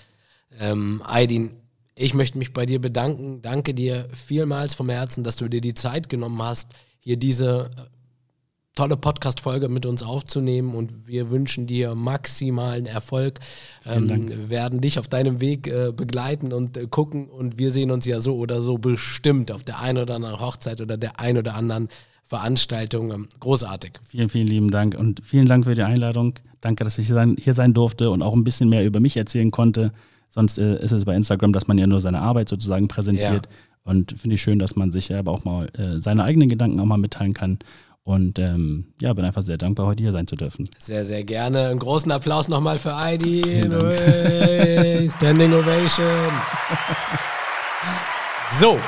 [0.59, 1.51] Ähm, Aydin,
[1.95, 3.41] ich möchte mich bei dir bedanken.
[3.41, 7.69] Danke dir vielmals vom Herzen, dass du dir die Zeit genommen hast, hier diese
[8.77, 13.39] tolle Podcast-Folge mit uns aufzunehmen und wir wünschen dir maximalen Erfolg.
[13.85, 18.05] Ähm, werden dich auf deinem Weg äh, begleiten und äh, gucken und wir sehen uns
[18.05, 21.55] ja so oder so bestimmt auf der einen oder anderen Hochzeit oder der ein oder
[21.55, 21.89] anderen
[22.23, 23.11] Veranstaltung.
[23.11, 23.93] Ähm, großartig.
[24.07, 26.35] Vielen, vielen lieben Dank und vielen Dank für die Einladung.
[26.61, 29.91] Danke, dass ich hier sein durfte und auch ein bisschen mehr über mich erzählen konnte.
[30.29, 33.47] Sonst äh, ist es bei Instagram, dass man ja nur seine Arbeit sozusagen präsentiert.
[33.47, 33.51] Ja.
[33.91, 36.85] Und finde ich schön, dass man sich aber auch mal äh, seine eigenen Gedanken auch
[36.85, 37.57] mal mitteilen kann.
[38.07, 40.69] Und ähm, ja, bin einfach sehr dankbar, heute hier sein zu dürfen.
[40.79, 41.67] Sehr, sehr gerne.
[41.67, 43.41] Einen großen Applaus nochmal für Heidi.
[45.17, 46.31] Standing Ovation.
[48.61, 48.79] so,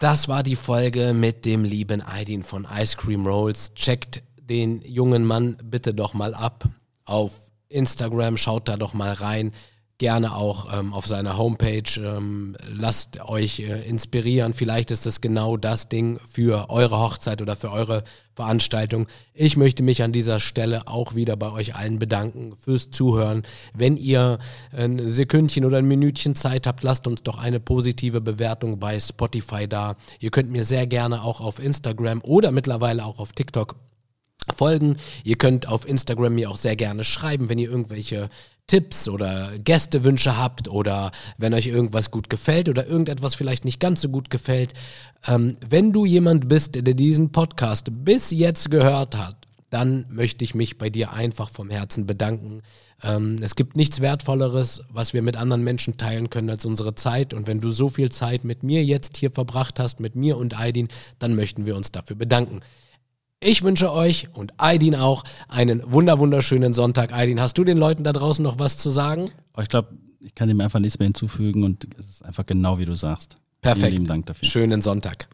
[0.00, 3.72] das war die Folge mit dem lieben Aidin von Ice Cream Rolls.
[3.74, 6.68] Checkt den jungen Mann bitte doch mal ab
[7.04, 7.30] auf
[7.68, 9.52] Instagram, schaut da doch mal rein
[10.00, 11.82] gerne auch ähm, auf seiner Homepage.
[11.98, 14.54] Ähm, lasst euch äh, inspirieren.
[14.54, 18.02] Vielleicht ist das genau das Ding für eure Hochzeit oder für eure
[18.34, 19.06] Veranstaltung.
[19.34, 23.42] Ich möchte mich an dieser Stelle auch wieder bei euch allen bedanken fürs Zuhören.
[23.74, 24.38] Wenn ihr
[24.74, 29.68] ein Sekündchen oder ein Minütchen Zeit habt, lasst uns doch eine positive Bewertung bei Spotify
[29.68, 29.96] da.
[30.18, 33.76] Ihr könnt mir sehr gerne auch auf Instagram oder mittlerweile auch auf TikTok
[34.56, 34.96] folgen.
[35.24, 38.30] Ihr könnt auf Instagram mir auch sehr gerne schreiben, wenn ihr irgendwelche
[38.70, 44.00] Tipps oder Gästewünsche habt oder wenn euch irgendwas gut gefällt oder irgendetwas vielleicht nicht ganz
[44.00, 44.74] so gut gefällt.
[45.26, 49.34] Ähm, wenn du jemand bist, der diesen Podcast bis jetzt gehört hat,
[49.70, 52.62] dann möchte ich mich bei dir einfach vom Herzen bedanken.
[53.02, 57.34] Ähm, es gibt nichts Wertvolleres, was wir mit anderen Menschen teilen können als unsere Zeit.
[57.34, 60.60] Und wenn du so viel Zeit mit mir jetzt hier verbracht hast, mit mir und
[60.60, 60.86] Aidin,
[61.18, 62.60] dann möchten wir uns dafür bedanken.
[63.42, 67.14] Ich wünsche euch und Aidin auch einen wunder wunderschönen Sonntag.
[67.14, 69.30] Aidin, hast du den Leuten da draußen noch was zu sagen?
[69.56, 72.78] Oh, ich glaube, ich kann dem einfach nichts mehr hinzufügen und es ist einfach genau
[72.78, 73.38] wie du sagst.
[73.62, 73.80] Perfekt.
[73.80, 74.46] Vielen lieben Dank dafür.
[74.46, 75.30] Schönen Sonntag.